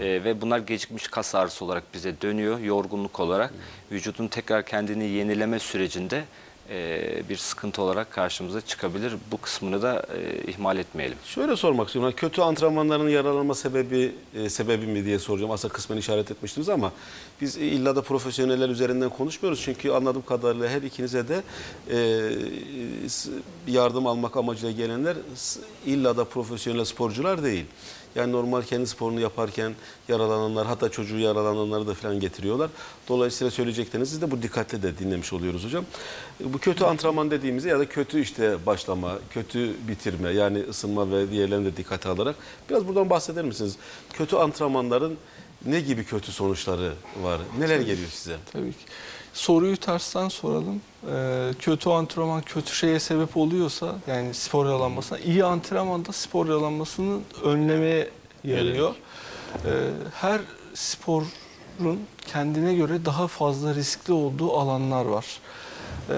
E, 0.00 0.04
ve 0.24 0.40
bunlar 0.40 0.58
gecikmiş 0.58 1.08
kas 1.08 1.34
ağrısı 1.34 1.64
olarak 1.64 1.82
bize 1.94 2.20
dönüyor, 2.22 2.58
yorgunluk 2.58 3.20
olarak. 3.20 3.54
Vücudun 3.92 4.28
tekrar 4.28 4.64
kendini 4.66 5.04
yenileme 5.04 5.58
sürecinde 5.58 6.24
bir 7.28 7.36
sıkıntı 7.36 7.82
olarak 7.82 8.10
karşımıza 8.10 8.60
çıkabilir. 8.60 9.12
Bu 9.30 9.40
kısmını 9.40 9.82
da 9.82 10.06
e, 10.16 10.50
ihmal 10.50 10.78
etmeyelim. 10.78 11.18
Şöyle 11.24 11.56
sormak 11.56 11.86
istiyorum. 11.86 12.14
Kötü 12.16 12.42
antrenmanların 12.42 13.08
yaralanma 13.08 13.54
sebebi 13.54 14.14
e, 14.34 14.48
sebebi 14.48 14.86
mi 14.86 15.04
diye 15.04 15.18
soracağım. 15.18 15.50
Aslında 15.50 15.74
kısmen 15.74 15.96
işaret 15.96 16.30
etmiştiniz 16.30 16.68
ama 16.68 16.92
biz 17.40 17.56
illa 17.56 17.96
da 17.96 18.02
profesyoneller 18.02 18.68
üzerinden 18.68 19.10
konuşmuyoruz. 19.10 19.60
Çünkü 19.64 19.90
anladığım 19.90 20.22
kadarıyla 20.22 20.68
her 20.68 20.82
ikinize 20.82 21.28
de 21.28 21.42
e, 21.90 22.30
yardım 23.66 24.06
almak 24.06 24.36
amacıyla 24.36 24.70
gelenler 24.70 25.16
illa 25.86 26.16
da 26.16 26.24
profesyonel 26.24 26.84
sporcular 26.84 27.42
değil. 27.42 27.64
Yani 28.14 28.32
normal 28.32 28.62
kendi 28.62 28.86
sporunu 28.86 29.20
yaparken 29.20 29.74
yaralananlar 30.08 30.66
hatta 30.66 30.88
çocuğu 30.88 31.18
yaralananları 31.18 31.86
da 31.86 31.94
falan 31.94 32.20
getiriyorlar. 32.20 32.70
Dolayısıyla 33.08 33.50
söyleyeceklerinizi 33.50 34.20
de 34.20 34.30
bu 34.30 34.42
dikkatle 34.42 34.82
de 34.82 34.98
dinlemiş 34.98 35.32
oluyoruz 35.32 35.64
hocam. 35.64 35.84
Bu 36.40 36.58
kötü 36.58 36.84
antrenman 36.84 37.30
dediğimizde 37.30 37.68
ya 37.68 37.78
da 37.78 37.88
kötü 37.88 38.20
işte 38.20 38.66
başlama, 38.66 39.18
kötü 39.30 39.70
bitirme 39.88 40.30
yani 40.30 40.58
ısınma 40.68 41.10
ve 41.10 41.30
diğerlerini 41.30 41.64
de 41.64 41.76
dikkate 41.76 42.08
alarak 42.08 42.36
biraz 42.70 42.88
buradan 42.88 43.10
bahseder 43.10 43.44
misiniz? 43.44 43.76
Kötü 44.12 44.36
antrenmanların 44.36 45.16
ne 45.66 45.80
gibi 45.80 46.04
kötü 46.04 46.32
sonuçları 46.32 46.92
var? 47.22 47.40
Neler 47.58 47.80
geliyor 47.80 48.08
size? 48.10 48.36
Tabii 48.52 48.72
ki. 48.72 48.78
Soruyu 49.32 49.76
tersten 49.76 50.28
soralım. 50.28 50.80
Ee, 51.10 51.50
kötü 51.58 51.90
antrenman 51.90 52.42
kötü 52.42 52.74
şeye 52.74 53.00
sebep 53.00 53.36
oluyorsa 53.36 53.94
yani 54.06 54.34
spor 54.34 54.66
yaralanmasına 54.66 55.18
iyi 55.18 55.44
antrenman 55.44 56.04
da 56.04 56.12
spor 56.12 56.46
yaralanmasını 56.46 57.20
önlemeye 57.42 58.10
yarıyor. 58.44 58.94
Ee, 59.66 59.90
her 60.14 60.40
sporun 60.74 62.00
kendine 62.26 62.74
göre 62.74 63.04
daha 63.04 63.28
fazla 63.28 63.74
riskli 63.74 64.12
olduğu 64.12 64.52
alanlar 64.52 65.04
var. 65.04 65.26
Ee, 66.10 66.14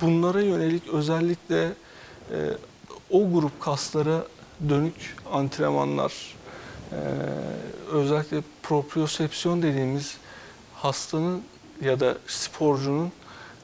bunlara 0.00 0.40
yönelik 0.40 0.88
özellikle 0.88 1.72
e, 2.30 2.36
o 3.10 3.32
grup 3.32 3.60
kaslara 3.60 4.24
dönük 4.68 5.16
antrenmanlar, 5.32 6.12
e, 6.92 6.96
özellikle 7.92 8.42
propriosepsiyon 8.62 9.62
dediğimiz 9.62 10.16
hastanın 10.74 11.42
ya 11.82 12.00
da 12.00 12.18
sporcunun 12.26 13.12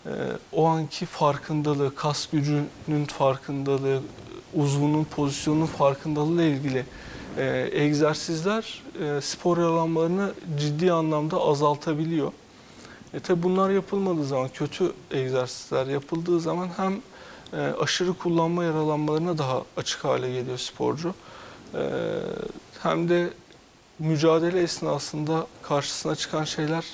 e, 0.07 0.11
o 0.53 0.65
anki 0.65 1.07
farkındalığı, 1.07 1.95
kas 1.95 2.27
gücünün 2.27 3.05
farkındalığı, 3.19 4.01
uzvunun 4.55 5.05
pozisyonunun 5.05 5.67
farkındalığı 5.67 6.43
ile 6.43 6.51
ilgili 6.51 6.87
e, 7.39 7.69
egzersizler 7.73 8.83
e, 9.01 9.21
spor 9.21 9.59
yaralanmalarını 9.59 10.33
ciddi 10.59 10.93
anlamda 10.93 11.41
azaltabiliyor. 11.41 12.33
E 13.15 13.21
tabi 13.21 13.43
bunlar 13.43 13.71
yapılmadığı 13.71 14.25
zaman, 14.25 14.49
kötü 14.49 14.93
egzersizler 15.11 15.87
yapıldığı 15.87 16.41
zaman 16.41 16.69
hem 16.77 17.01
e, 17.53 17.73
aşırı 17.81 18.15
kullanma 18.15 18.65
yaralanmalarına 18.65 19.39
daha 19.39 19.63
açık 19.77 20.05
hale 20.05 20.33
geliyor 20.33 20.59
sporcu. 20.59 21.15
E, 21.75 21.81
hem 22.83 23.09
de 23.09 23.31
mücadele 23.99 24.63
esnasında 24.63 25.47
karşısına 25.63 26.15
çıkan 26.15 26.45
şeyler 26.45 26.85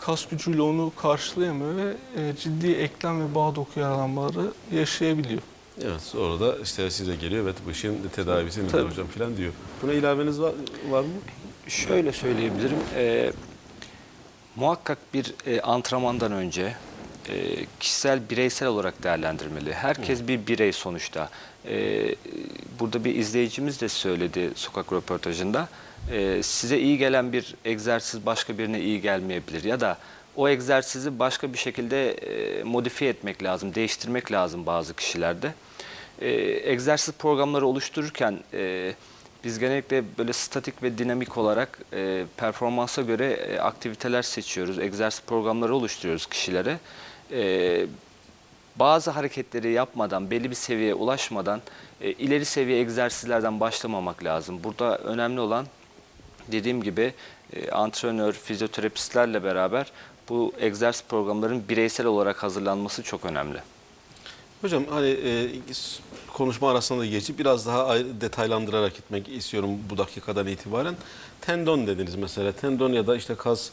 kas 0.00 0.28
gücüyle 0.28 0.62
onu 0.62 0.92
karşılayamıyor 0.96 1.76
ve 1.76 1.94
e, 2.16 2.36
ciddi 2.36 2.72
eklem 2.72 3.20
ve 3.20 3.34
bağ 3.34 3.54
doku 3.54 3.80
yaralanmaları 3.80 4.52
yaşayabiliyor. 4.72 5.42
Evet 5.82 6.00
sonra 6.00 6.40
da 6.40 6.56
işte 6.62 6.90
size 6.90 7.16
geliyor 7.16 7.44
evet 7.44 7.56
bu 7.66 7.70
işin 7.70 8.08
tedavisi 8.16 8.68
Tabii. 8.68 8.90
hocam 8.90 9.06
falan 9.06 9.36
diyor. 9.36 9.52
Buna 9.82 9.92
ilaveniz 9.92 10.40
var, 10.40 10.52
var 10.90 11.00
mı? 11.00 11.08
Şöyle 11.68 12.12
söyleyebilirim. 12.12 12.78
e, 12.96 13.32
muhakkak 14.56 14.98
bir 15.14 15.34
e, 15.46 15.60
antrenmandan 15.60 16.32
önce 16.32 16.74
e, 17.28 17.66
kişisel, 17.80 18.20
bireysel 18.30 18.68
olarak 18.68 19.02
değerlendirmeli. 19.02 19.72
Herkes 19.72 20.28
bir 20.28 20.46
birey 20.46 20.72
sonuçta. 20.72 21.30
E, 21.68 22.06
burada 22.80 23.04
bir 23.04 23.14
izleyicimiz 23.14 23.80
de 23.80 23.88
söyledi 23.88 24.50
sokak 24.54 24.92
röportajında. 24.92 25.68
E, 26.12 26.42
size 26.42 26.78
iyi 26.78 26.98
gelen 26.98 27.32
bir 27.32 27.54
egzersiz 27.64 28.26
başka 28.26 28.58
birine 28.58 28.80
iyi 28.80 29.00
gelmeyebilir. 29.00 29.64
Ya 29.64 29.80
da 29.80 29.98
o 30.36 30.48
egzersizi 30.48 31.18
başka 31.18 31.52
bir 31.52 31.58
şekilde 31.58 32.10
e, 32.10 32.62
modifiye 32.62 33.10
etmek 33.10 33.42
lazım, 33.42 33.74
değiştirmek 33.74 34.32
lazım 34.32 34.66
bazı 34.66 34.94
kişilerde. 34.94 35.52
E, 36.20 36.30
egzersiz 36.72 37.14
programları 37.14 37.66
oluştururken... 37.66 38.38
E, 38.52 38.94
biz 39.44 39.58
genellikle 39.58 40.04
böyle 40.18 40.32
statik 40.32 40.82
ve 40.82 40.98
dinamik 40.98 41.38
olarak 41.38 41.78
e, 41.92 42.24
performansa 42.36 43.02
göre 43.02 43.58
aktiviteler 43.60 44.22
seçiyoruz. 44.22 44.78
Egzersiz 44.78 45.22
programları 45.26 45.74
oluşturuyoruz 45.74 46.26
kişilere. 46.26 46.78
Bazı 48.76 49.10
hareketleri 49.10 49.72
yapmadan, 49.72 50.30
belli 50.30 50.50
bir 50.50 50.54
seviyeye 50.54 50.94
ulaşmadan 50.94 51.60
ileri 52.00 52.44
seviye 52.44 52.80
egzersizlerden 52.80 53.60
başlamamak 53.60 54.24
lazım. 54.24 54.64
Burada 54.64 54.98
önemli 54.98 55.40
olan 55.40 55.66
dediğim 56.52 56.82
gibi 56.82 57.12
e, 57.52 57.70
antrenör, 57.70 58.32
fizyoterapistlerle 58.32 59.44
beraber 59.44 59.92
bu 60.28 60.52
egzersiz 60.60 61.04
programların 61.08 61.68
bireysel 61.68 62.06
olarak 62.06 62.42
hazırlanması 62.42 63.02
çok 63.02 63.24
önemli. 63.24 63.58
Hocam 64.60 64.84
hani 64.90 65.08
e, 65.08 65.48
konuşma 66.34 66.70
arasında 66.70 67.00
da 67.00 67.06
geçip 67.06 67.38
biraz 67.38 67.66
daha 67.66 67.98
detaylandırarak 67.98 68.96
gitmek 68.96 69.28
istiyorum 69.28 69.70
bu 69.90 69.98
dakikadan 69.98 70.46
itibaren. 70.46 70.94
Tendon 71.40 71.86
dediniz 71.86 72.14
mesela. 72.14 72.52
Tendon 72.52 72.92
ya 72.92 73.06
da 73.06 73.16
işte 73.16 73.34
kas 73.34 73.70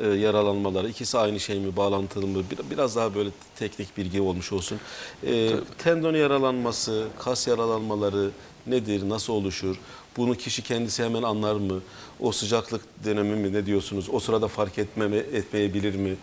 e, 0.00 0.06
yaralanmaları 0.06 0.88
ikisi 0.88 1.18
aynı 1.18 1.40
şey 1.40 1.58
mi, 1.60 1.76
bağlantılı 1.76 2.26
mı? 2.26 2.42
Bir- 2.50 2.70
Biraz 2.70 2.96
daha 2.96 3.14
böyle 3.14 3.30
teknik 3.56 3.96
bilgi 3.96 4.20
olmuş 4.20 4.52
olsun. 4.52 4.80
E, 5.26 5.50
tendon 5.78 6.14
yaralanması, 6.14 7.06
kas 7.18 7.46
yaralanmaları 7.48 8.30
nedir, 8.66 9.08
nasıl 9.08 9.32
oluşur? 9.32 9.76
Bunu 10.16 10.34
kişi 10.34 10.62
kendisi 10.62 11.04
hemen 11.04 11.22
anlar 11.22 11.54
mı? 11.54 11.80
O 12.20 12.32
sıcaklık 12.32 12.82
dönemi 13.04 13.36
mi 13.36 13.52
ne 13.52 13.66
diyorsunuz? 13.66 14.08
O 14.12 14.20
sırada 14.20 14.48
fark 14.48 14.78
etmeme, 14.78 15.16
etmeyebilir 15.16 15.94
mi? 15.94 16.16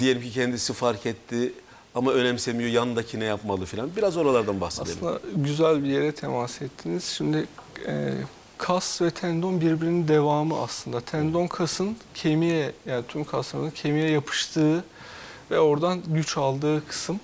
Diyelim 0.00 0.22
ki 0.22 0.30
kendisi 0.30 0.72
fark 0.72 1.06
etti 1.06 1.52
ama 1.94 2.12
önemsemiyor 2.12 2.70
yanındaki 2.70 3.20
ne 3.20 3.24
yapmalı 3.24 3.64
filan. 3.64 3.96
Biraz 3.96 4.16
oralardan 4.16 4.60
bahsedelim. 4.60 4.96
Aslında 4.96 5.20
güzel 5.36 5.84
bir 5.84 5.88
yere 5.88 6.12
temas 6.12 6.62
ettiniz. 6.62 7.04
Şimdi 7.04 7.46
e, 7.86 8.14
kas 8.58 9.02
ve 9.02 9.10
tendon 9.10 9.60
birbirinin 9.60 10.08
devamı 10.08 10.60
aslında. 10.62 11.00
Tendon 11.00 11.46
kasın 11.46 11.96
kemiğe 12.14 12.72
yani 12.86 13.04
tüm 13.08 13.24
kasların 13.24 13.70
kemiğe 13.70 14.10
yapıştığı 14.10 14.84
ve 15.50 15.60
oradan 15.60 16.02
güç 16.06 16.36
aldığı 16.38 16.86
kısım. 16.86 17.20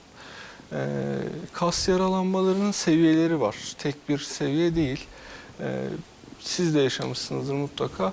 E, 0.73 0.79
kas 1.53 1.89
yaralanmalarının 1.89 2.73
seviyeleri 2.73 3.41
var. 3.41 3.57
Tek 3.79 4.09
bir 4.09 4.19
seviye 4.19 4.75
değil. 4.75 5.07
E, 5.61 5.85
siz 6.41 6.75
de 6.75 6.81
yaşamışsınızdır 6.81 7.55
mutlaka. 7.55 8.13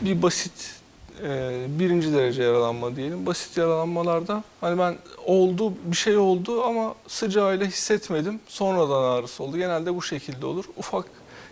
Bir 0.00 0.22
basit 0.22 0.81
e, 1.24 1.60
birinci 1.78 2.12
derece 2.12 2.42
yaralanma 2.42 2.96
diyelim. 2.96 3.26
Basit 3.26 3.56
yaralanmalarda 3.56 4.44
hani 4.60 4.78
ben 4.78 4.96
oldu 5.26 5.72
bir 5.84 5.96
şey 5.96 6.16
oldu 6.16 6.62
ama 6.64 6.94
sıcağıyla 7.08 7.66
hissetmedim. 7.66 8.40
Sonradan 8.48 9.02
ağrısı 9.02 9.42
oldu. 9.44 9.56
Genelde 9.58 9.94
bu 9.96 10.02
şekilde 10.02 10.46
olur. 10.46 10.64
Ufak 10.76 11.06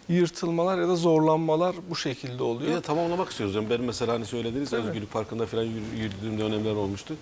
yırtılmalar 0.09 0.79
ya 0.79 0.89
da 0.89 0.97
zorlanmalar 0.97 1.75
bu 1.91 1.97
şekilde 1.97 2.35
Bir 2.39 2.45
oluyor. 2.45 2.73
de 2.77 2.81
tamamlamak 2.81 3.31
istiyoruz. 3.31 3.55
Yani 3.57 3.71
ben 3.71 3.81
mesela 3.81 4.13
hani 4.13 4.27
söylediğiniz. 4.27 4.73
Özgürlük 4.73 5.13
Parkı'nda 5.13 5.47
falan 5.47 5.65
yürü- 5.65 5.97
yürüdüğüm 6.03 6.39
dönemler 6.39 6.73
olmuştu. 6.75 7.15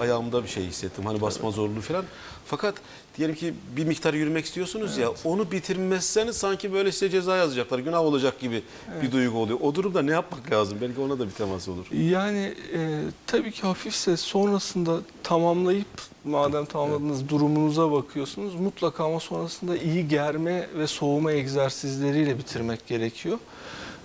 Ayağımda 0.00 0.42
bir 0.42 0.48
şey 0.48 0.64
hissettim. 0.64 1.06
Hani 1.06 1.20
basma 1.20 1.50
zorluğu 1.50 1.80
falan. 1.80 2.04
Fakat 2.46 2.74
diyelim 3.16 3.34
ki 3.34 3.54
bir 3.76 3.84
miktar 3.84 4.14
yürümek 4.14 4.44
istiyorsunuz 4.44 4.98
ya 4.98 5.08
onu 5.24 5.50
bitirmezseniz 5.50 6.36
sanki 6.36 6.72
böyle 6.72 6.92
size 6.92 7.10
ceza 7.10 7.36
yazacaklar. 7.36 7.78
Günah 7.78 8.00
olacak 8.00 8.40
gibi 8.40 8.62
bir 9.02 9.12
duygu 9.12 9.38
oluyor. 9.38 9.58
O 9.62 9.74
durumda 9.74 10.02
ne 10.02 10.10
yapmak 10.10 10.50
lazım? 10.52 10.78
Belki 10.80 11.00
ona 11.00 11.18
da 11.18 11.26
bir 11.26 11.30
temas 11.30 11.68
olur. 11.68 11.86
Yani 11.92 12.54
e, 12.74 13.00
tabii 13.26 13.52
ki 13.52 13.62
hafifse 13.62 14.16
sonrasında 14.16 14.98
tamamlayıp 15.22 15.86
madem 16.24 16.64
tamamladınız 16.64 17.28
durumunuza 17.28 17.92
bakıyorsunuz 17.92 18.54
mutlaka 18.54 19.04
ama 19.04 19.20
sonrasında 19.20 19.76
iyi 19.76 20.08
germe 20.08 20.68
ve 20.78 20.86
soğuma 20.86 21.32
egzersizleriyle 21.32 22.38
bitirmek 22.38 22.86
gerekiyor. 22.86 23.38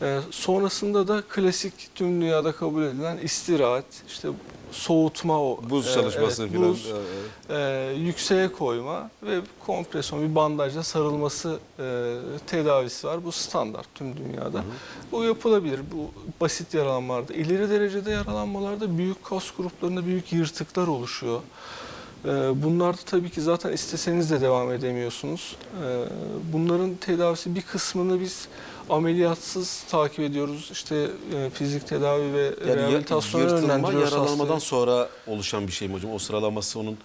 E, 0.02 0.19
sonrasında 0.32 1.08
da 1.08 1.23
klasik 1.30 1.73
tüm 1.95 2.21
dünyada 2.21 2.52
kabul 2.52 2.84
edilen 2.84 3.17
istirahat, 3.17 3.86
işte 4.08 4.30
soğutma 4.71 5.41
o 5.41 5.60
Buz 5.69 5.88
e, 5.88 5.93
çalışması 5.93 6.43
evet, 6.43 6.56
falan. 6.56 6.69
buz, 6.69 6.93
e, 7.49 7.93
yükseğe 7.97 8.47
koyma 8.47 9.10
ve 9.23 9.39
kompresyon 9.65 10.30
bir 10.30 10.36
bandajla 10.36 10.84
sarılması 10.84 11.60
e, 11.80 12.15
tedavisi 12.47 13.08
var. 13.08 13.25
Bu 13.25 13.32
standart 13.32 13.88
tüm 13.95 14.17
dünyada. 14.17 14.63
Bu 15.12 15.23
yapılabilir. 15.23 15.80
Bu 15.93 16.12
basit 16.41 16.73
yaralanmalarda. 16.73 17.34
İleri 17.34 17.69
derecede 17.69 18.12
yaralanmalarda 18.12 18.97
büyük 18.97 19.23
kas 19.23 19.51
gruplarında 19.51 20.06
büyük 20.06 20.34
yırtıklar 20.34 20.88
oluşuyor. 20.88 21.41
E, 22.25 22.63
bunlarda 22.63 23.01
tabii 23.06 23.30
ki 23.30 23.41
zaten 23.41 23.73
isteseniz 23.73 24.32
de 24.32 24.41
devam 24.41 24.71
edemiyorsunuz. 24.71 25.56
E, 25.84 26.06
bunların 26.53 26.95
tedavisi 26.95 27.56
bir 27.56 27.62
kısmını 27.62 28.19
biz 28.19 28.47
ameliyatsız 28.89 29.84
takip 29.89 30.19
ediyoruz. 30.19 30.69
İşte 30.71 31.08
e, 31.36 31.50
fizik 31.50 31.88
tedavi 31.88 32.34
ve 32.34 32.43
Yani 32.43 32.69
ya- 32.69 32.76
rehabilitasyona 32.76 33.43
yırtılma 33.43 33.73
yaralanmadan 33.93 34.38
hastayı. 34.54 34.60
sonra 34.60 35.10
oluşan 35.28 35.67
bir 35.67 35.71
şey 35.71 35.88
mi 35.88 35.93
hocam? 35.93 36.12
O 36.13 36.19
sıralaması 36.19 36.80
onun 36.80 36.97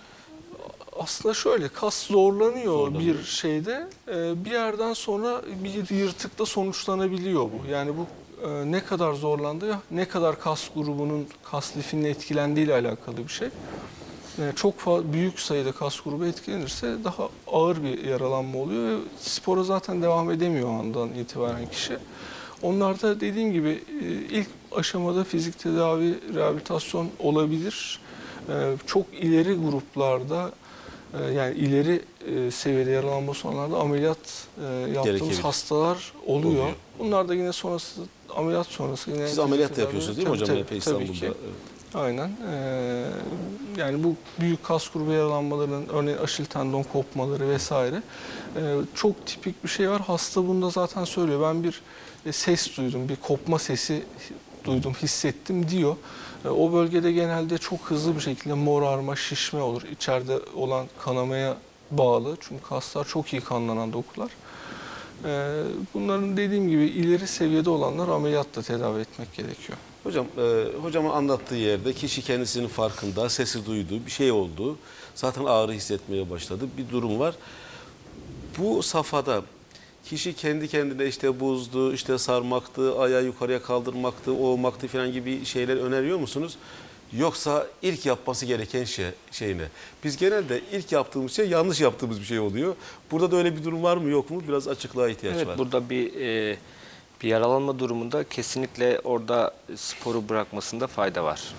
Aslında 0.99 1.35
şöyle 1.35 1.69
kas 1.69 2.07
zorlanıyor, 2.07 2.73
Zorlanıyor. 2.73 3.19
bir 3.19 3.23
şeyde 3.25 3.87
e, 4.09 4.45
bir 4.45 4.51
yerden 4.51 4.93
sonra 4.93 5.43
bir 5.65 5.91
yırtıkla 5.97 6.47
sonuçlanabiliyor 6.47 7.43
bu. 7.45 7.71
Yani 7.71 7.93
bu 7.97 8.07
e, 8.49 8.73
ne 8.73 8.85
kadar 8.85 9.13
zorlandı, 9.13 9.79
ne 9.91 10.09
kadar 10.09 10.41
kas 10.41 10.69
grubunun 10.75 11.27
kas 11.51 11.77
lifinin 11.77 12.05
etkilendiği 12.05 12.67
ile 12.67 12.75
alakalı 12.75 13.17
bir 13.17 13.29
şey. 13.33 13.49
E, 14.39 14.53
Çok 14.57 14.75
büyük 15.13 15.41
sayıda 15.41 15.73
kas 15.73 16.01
grubu 16.01 16.27
etkilenirse 16.27 16.97
daha 17.05 17.29
ağır 17.53 17.83
bir 17.85 18.05
yaralanma 18.05 18.59
oluyor 18.59 18.89
ve 18.99 19.01
spora 19.21 19.63
zaten 19.63 20.03
devam 20.03 20.31
edemiyor 20.31 20.69
andan 20.69 21.09
itibaren 21.15 21.67
kişi. 21.71 21.97
Onlarda 22.63 23.21
dediğim 23.21 23.53
gibi 23.53 23.69
e, 24.03 24.05
ilk 24.07 24.47
aşamada 24.73 25.25
fizik 25.25 25.59
tedavi, 25.59 26.35
rehabilitasyon 26.35 27.09
olabilir. 27.19 28.01
E, 28.49 28.53
Çok 28.87 29.07
ileri 29.21 29.55
gruplarda 29.55 30.51
e, 31.21 31.33
yani 31.33 31.55
ileri 31.57 32.03
e, 32.27 32.51
seviyede 32.51 32.91
yaralanması 32.91 33.49
olanlarda 33.49 33.77
ameliyat 33.77 34.19
yaptığımız 34.95 35.39
hastalar 35.45 36.13
oluyor. 36.27 36.51
Oluyor. 36.53 36.67
Bunlar 36.99 37.29
da 37.29 37.35
yine 37.35 37.53
sonrası 37.53 38.01
ameliyat 38.37 38.67
sonrası 38.67 39.11
yine 39.11 39.29
siz 39.29 39.39
ameliyat 39.39 39.77
da 39.77 39.81
yapıyorsunuz 39.81 40.17
değil 40.17 40.29
mi 40.29 40.35
Tabii, 40.39 40.43
hocam? 40.43 40.57
tabii, 40.57 40.67
tabii 40.69 40.79
İstanbul'da. 40.79 41.13
ki. 41.13 41.33
Aynen. 41.95 42.31
Ee, 42.51 43.05
yani 43.77 44.05
bu 44.05 44.17
büyük 44.41 44.65
kas 44.65 44.89
grubu 44.89 45.13
yaralanmalarının 45.13 45.89
örneğin 45.89 46.19
aşil 46.19 46.45
tendon 46.45 46.83
kopmaları 46.83 47.49
vesaire 47.49 48.03
ee, 48.57 48.77
çok 48.95 49.27
tipik 49.27 49.65
bir 49.65 49.69
şey 49.69 49.91
var. 49.91 50.01
Hasta 50.01 50.49
bunda 50.49 50.71
zaten 50.71 51.05
söylüyor. 51.05 51.43
Ben 51.43 51.65
bir 51.65 51.83
e, 52.27 52.33
ses 52.33 52.77
duydum, 52.77 53.09
bir 53.09 53.17
kopma 53.17 53.59
sesi 53.59 54.05
duydum, 54.65 54.93
hissettim 55.03 55.69
diyor. 55.69 55.97
Ee, 56.45 56.49
o 56.49 56.73
bölgede 56.73 57.13
genelde 57.13 57.59
çok 57.59 57.81
hızlı 57.81 58.17
bir 58.17 58.21
şekilde 58.21 58.55
morarma, 58.55 59.17
şişme 59.17 59.61
olur. 59.61 59.83
İçeride 59.83 60.39
olan 60.55 60.87
kanamaya 60.99 61.57
bağlı. 61.91 62.37
Çünkü 62.41 62.63
kaslar 62.65 63.05
çok 63.05 63.33
iyi 63.33 63.41
kanlanan 63.43 63.93
dokular. 63.93 64.31
Ee, 65.25 65.63
bunların 65.95 66.37
dediğim 66.37 66.69
gibi 66.69 66.85
ileri 66.85 67.27
seviyede 67.27 67.71
olanlar 67.71 68.09
ameliyatla 68.09 68.63
tedavi 68.63 69.01
etmek 69.01 69.35
gerekiyor. 69.35 69.79
Hocam, 70.03 70.27
e, 70.39 70.65
hocamın 70.83 71.11
anlattığı 71.11 71.55
yerde 71.55 71.93
kişi 71.93 72.23
kendisinin 72.23 72.69
farkında, 72.69 73.29
sesi 73.29 73.67
duydu, 73.67 74.07
bir 74.07 74.11
şey 74.11 74.33
oldu. 74.33 74.77
Zaten 75.15 75.45
ağrı 75.45 75.73
hissetmeye 75.73 76.31
başladı. 76.31 76.65
Bir 76.79 76.91
durum 76.93 77.19
var. 77.19 77.35
Bu 78.59 78.83
safhada 78.83 79.43
kişi 80.05 80.33
kendi 80.33 80.69
kendine 80.69 81.07
işte 81.07 81.41
buzdu, 81.41 81.93
işte 81.93 82.19
sarmaktı, 82.19 82.99
ayağı 82.99 83.25
yukarıya 83.25 83.63
kaldırmaktı, 83.63 84.33
oğmaktı 84.33 84.89
falan 84.89 85.13
gibi 85.13 85.45
şeyler 85.45 85.77
öneriyor 85.77 86.19
musunuz? 86.19 86.57
Yoksa 87.19 87.67
ilk 87.83 88.07
yapması 88.07 88.47
gereken 88.47 88.85
şey, 88.85 89.07
şey 89.33 89.59
ne? 89.59 89.65
Biz 90.05 90.17
genelde 90.17 90.61
ilk 90.73 90.93
yaptığımız 90.93 91.33
şey 91.33 91.49
yanlış 91.49 91.81
yaptığımız 91.81 92.21
bir 92.21 92.25
şey 92.25 92.39
oluyor. 92.39 92.75
Burada 93.11 93.31
da 93.31 93.37
öyle 93.37 93.57
bir 93.57 93.65
durum 93.65 93.83
var 93.83 93.97
mı 93.97 94.11
yok 94.11 94.31
mu? 94.31 94.43
Biraz 94.49 94.69
açıklığa 94.69 95.09
ihtiyaç 95.09 95.37
Evet 95.37 95.47
var. 95.47 95.59
burada 95.59 95.91
bir 95.91 96.21
e, 96.21 96.57
bir 97.23 97.29
yaralanma 97.29 97.79
durumunda 97.79 98.25
kesinlikle 98.25 99.01
orada 99.05 99.55
sporu 99.77 100.29
bırakmasında 100.29 100.87
fayda 100.87 101.25
var. 101.25 101.55